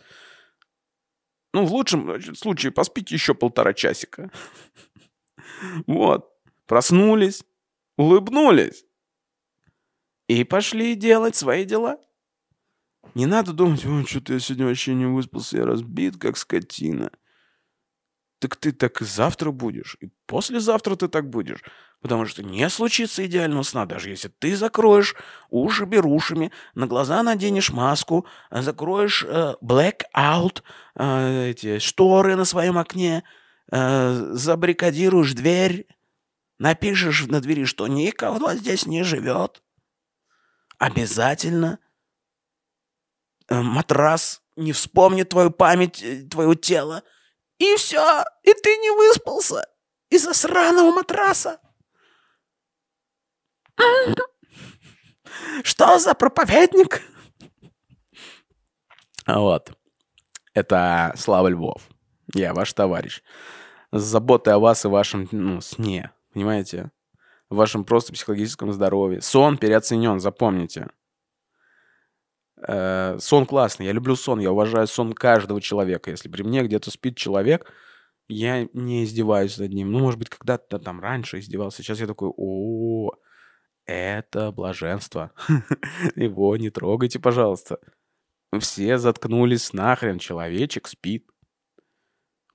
Ну, 1.53 1.65
в 1.65 1.71
лучшем 1.71 2.35
случае 2.35 2.71
поспите 2.71 3.15
еще 3.15 3.33
полтора 3.33 3.73
часика. 3.73 4.31
Вот. 5.87 6.31
Проснулись, 6.67 7.43
улыбнулись 7.97 8.85
и 10.29 10.45
пошли 10.45 10.95
делать 10.95 11.35
свои 11.35 11.65
дела. 11.65 11.97
Не 13.13 13.25
надо 13.25 13.51
думать, 13.51 13.85
ой, 13.85 14.05
что-то 14.05 14.33
я 14.33 14.39
сегодня 14.39 14.67
вообще 14.67 14.93
не 14.93 15.05
выспался, 15.05 15.57
я 15.57 15.65
разбит, 15.65 16.17
как 16.17 16.37
скотина. 16.37 17.11
Так 18.39 18.55
ты 18.55 18.71
так 18.71 19.01
и 19.01 19.05
завтра 19.05 19.51
будешь, 19.51 19.97
и 19.99 20.09
послезавтра 20.25 20.95
ты 20.95 21.09
так 21.09 21.29
будешь. 21.29 21.61
Потому 22.01 22.25
что 22.25 22.41
не 22.41 22.69
случится 22.69 23.25
идеального 23.25 23.63
сна, 23.63 23.85
даже 23.85 24.09
если 24.09 24.29
ты 24.29 24.55
закроешь 24.55 25.15
уши 25.49 25.83
берушами, 25.83 26.51
на 26.73 26.87
глаза 26.87 27.21
наденешь 27.21 27.71
маску, 27.71 28.25
закроешь 28.49 29.25
э, 29.27 29.55
blackout, 29.61 30.63
э, 30.95 31.49
эти 31.49 31.79
шторы 31.79 32.37
на 32.37 32.45
своем 32.45 32.77
окне, 32.77 33.23
э, 33.71 34.29
забаррикадируешь 34.31 35.33
дверь, 35.33 35.87
напишешь 36.59 37.25
на 37.27 37.41
двери, 37.41 37.65
что 37.65 37.87
никого 37.87 38.53
здесь 38.53 38.85
не 38.85 39.03
живет. 39.03 39.61
Обязательно 40.77 41.79
э, 43.49 43.61
матрас 43.61 44.41
не 44.55 44.71
вспомнит 44.71 45.29
твою 45.29 45.51
память, 45.51 46.01
э, 46.01 46.23
твое 46.23 46.55
тело. 46.55 47.03
И 47.59 47.75
все, 47.75 48.23
и 48.43 48.53
ты 48.53 48.77
не 48.77 48.89
выспался 48.91 49.67
из-за 50.09 50.33
сраного 50.33 50.91
матраса. 50.91 51.59
Что 55.63 55.99
за 55.99 56.13
проповедник? 56.13 57.01
Вот. 59.27 59.71
Это 60.53 61.13
Слава 61.15 61.49
Львов. 61.49 61.87
Я 62.33 62.53
ваш 62.53 62.73
товарищ. 62.73 63.21
С 63.91 64.01
заботой 64.01 64.53
о 64.53 64.59
вас 64.59 64.85
и 64.85 64.87
вашем 64.87 65.27
ну, 65.31 65.61
сне. 65.61 66.11
Понимаете? 66.33 66.91
В 67.49 67.55
вашем 67.55 67.83
просто 67.83 68.13
психологическом 68.13 68.71
здоровье. 68.71 69.21
Сон 69.21 69.57
переоценен, 69.57 70.19
запомните. 70.19 70.87
Э, 72.67 73.17
сон 73.19 73.45
классный. 73.45 73.85
Я 73.85 73.91
люблю 73.93 74.15
сон. 74.15 74.39
Я 74.39 74.51
уважаю 74.51 74.87
сон 74.87 75.13
каждого 75.13 75.61
человека. 75.61 76.11
Если 76.11 76.29
при 76.29 76.43
мне 76.43 76.63
где-то 76.63 76.91
спит 76.91 77.17
человек, 77.17 77.71
я 78.27 78.67
не 78.73 79.03
издеваюсь 79.03 79.57
над 79.57 79.71
ним. 79.71 79.91
Ну, 79.91 79.99
может 79.99 80.19
быть, 80.19 80.29
когда-то 80.29 80.79
там 80.79 80.99
раньше 80.99 81.39
издевался. 81.39 81.81
Сейчас 81.81 81.99
я 81.99 82.07
такой, 82.07 82.31
о, 82.35 83.11
это 83.85 84.51
блаженство. 84.51 85.31
Его 86.15 86.55
не 86.57 86.69
трогайте, 86.69 87.19
пожалуйста. 87.19 87.79
Все 88.59 88.97
заткнулись 88.97 89.73
нахрен, 89.73 90.19
человечек 90.19 90.87
спит. 90.87 91.29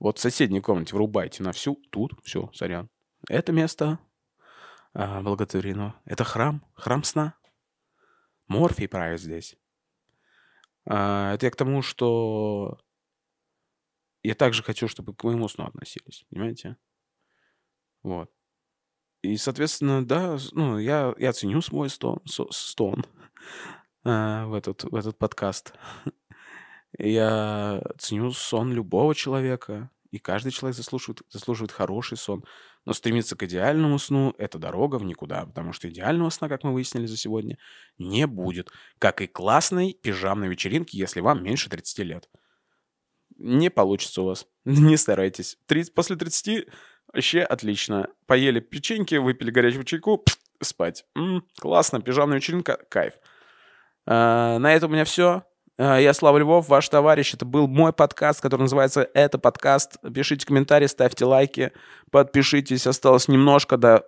Вот 0.00 0.18
в 0.18 0.20
соседней 0.20 0.60
комнате 0.60 0.94
врубайте 0.94 1.42
на 1.42 1.52
всю, 1.52 1.76
тут, 1.90 2.12
все, 2.24 2.50
сорян. 2.52 2.90
Это 3.28 3.52
место 3.52 3.98
а, 4.92 5.22
благотворено. 5.22 5.94
Это 6.04 6.24
храм, 6.24 6.62
храм 6.74 7.04
сна. 7.04 7.36
Морфий 8.48 8.88
правит 8.88 9.20
здесь. 9.20 9.56
А, 10.86 11.34
это 11.34 11.46
я 11.46 11.50
к 11.50 11.56
тому, 11.56 11.82
что 11.82 12.78
я 14.22 14.34
также 14.34 14.62
хочу, 14.62 14.88
чтобы 14.88 15.14
к 15.14 15.24
моему 15.24 15.48
сну 15.48 15.66
относились, 15.66 16.24
понимаете? 16.30 16.76
Вот. 18.02 18.30
И, 19.22 19.36
соответственно, 19.36 20.04
да, 20.04 20.38
ну, 20.52 20.78
я, 20.78 21.14
я 21.18 21.32
ценю 21.32 21.62
свой 21.62 21.88
стон, 21.88 22.20
стон 22.26 23.06
э, 24.04 24.44
в, 24.46 24.54
этот, 24.54 24.84
в 24.84 24.94
этот 24.94 25.18
подкаст. 25.18 25.74
Я 26.96 27.82
ценю 27.98 28.30
сон 28.30 28.72
любого 28.72 29.16
человека, 29.16 29.90
и 30.12 30.20
каждый 30.20 30.52
человек 30.52 30.76
заслуживает, 30.76 31.22
заслуживает 31.28 31.72
хороший 31.72 32.16
сон. 32.16 32.44
Но 32.84 32.92
стремиться 32.92 33.36
к 33.36 33.42
идеальному 33.42 33.98
сну– 33.98 34.34
это 34.38 34.58
дорога 34.58 34.96
в 34.96 35.04
никуда, 35.04 35.46
потому 35.46 35.72
что 35.72 35.88
идеального 35.88 36.30
сна, 36.30 36.48
как 36.48 36.64
мы 36.64 36.72
выяснили 36.72 37.06
за 37.06 37.16
сегодня, 37.16 37.58
не 37.98 38.26
будет. 38.26 38.70
Как 38.98 39.22
и 39.22 39.26
классной 39.26 39.94
пижамной 39.94 40.48
вечеринки, 40.48 40.96
если 40.96 41.20
вам 41.20 41.42
меньше 41.42 41.70
30 41.70 41.98
лет. 42.00 42.28
Не 43.36 43.70
получится 43.70 44.22
у 44.22 44.26
вас. 44.26 44.46
Не 44.64 44.96
старайтесь. 44.96 45.58
30, 45.66 45.94
после 45.94 46.16
30 46.16 46.66
Вообще 47.12 47.42
отлично. 47.42 48.08
Поели 48.26 48.60
печеньки, 48.60 49.14
выпили 49.14 49.50
горячего 49.50 49.84
чайку, 49.84 50.24
спать. 50.60 51.04
М-м, 51.14 51.46
классно, 51.60 52.00
пижамная 52.00 52.38
вечеринка, 52.38 52.78
кайф. 52.88 53.14
А, 54.06 54.58
на 54.58 54.74
этом 54.74 54.90
у 54.90 54.94
меня 54.94 55.04
все. 55.04 55.44
А, 55.76 55.98
я 55.98 56.14
Слава 56.14 56.38
Львов, 56.38 56.68
ваш 56.68 56.88
товарищ. 56.88 57.34
Это 57.34 57.44
был 57.44 57.66
мой 57.66 57.92
подкаст, 57.92 58.40
который 58.40 58.62
называется 58.62 59.08
«Это 59.12 59.38
подкаст». 59.38 59.96
Пишите 60.14 60.46
комментарии, 60.46 60.86
ставьте 60.86 61.24
лайки, 61.24 61.72
подпишитесь. 62.12 62.86
Осталось 62.86 63.26
немножко 63.26 63.76
до... 63.76 64.04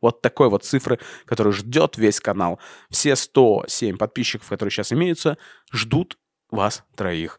Вот 0.00 0.22
такой 0.22 0.48
вот 0.48 0.64
цифры, 0.64 0.98
который 1.26 1.52
ждет 1.52 1.96
весь 1.96 2.20
канал. 2.20 2.58
Все 2.88 3.14
107 3.14 3.98
подписчиков, 3.98 4.48
которые 4.48 4.72
сейчас 4.72 4.92
имеются, 4.92 5.36
ждут 5.72 6.18
вас 6.50 6.82
троих. 6.96 7.38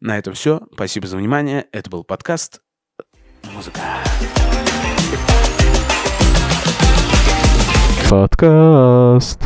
На 0.00 0.16
этом 0.16 0.32
все. 0.32 0.62
Спасибо 0.72 1.08
за 1.08 1.16
внимание. 1.16 1.66
Это 1.72 1.90
был 1.90 2.04
подкаст 2.04 2.62
«Музыка». 3.52 3.80
Подкаст. 8.08 9.40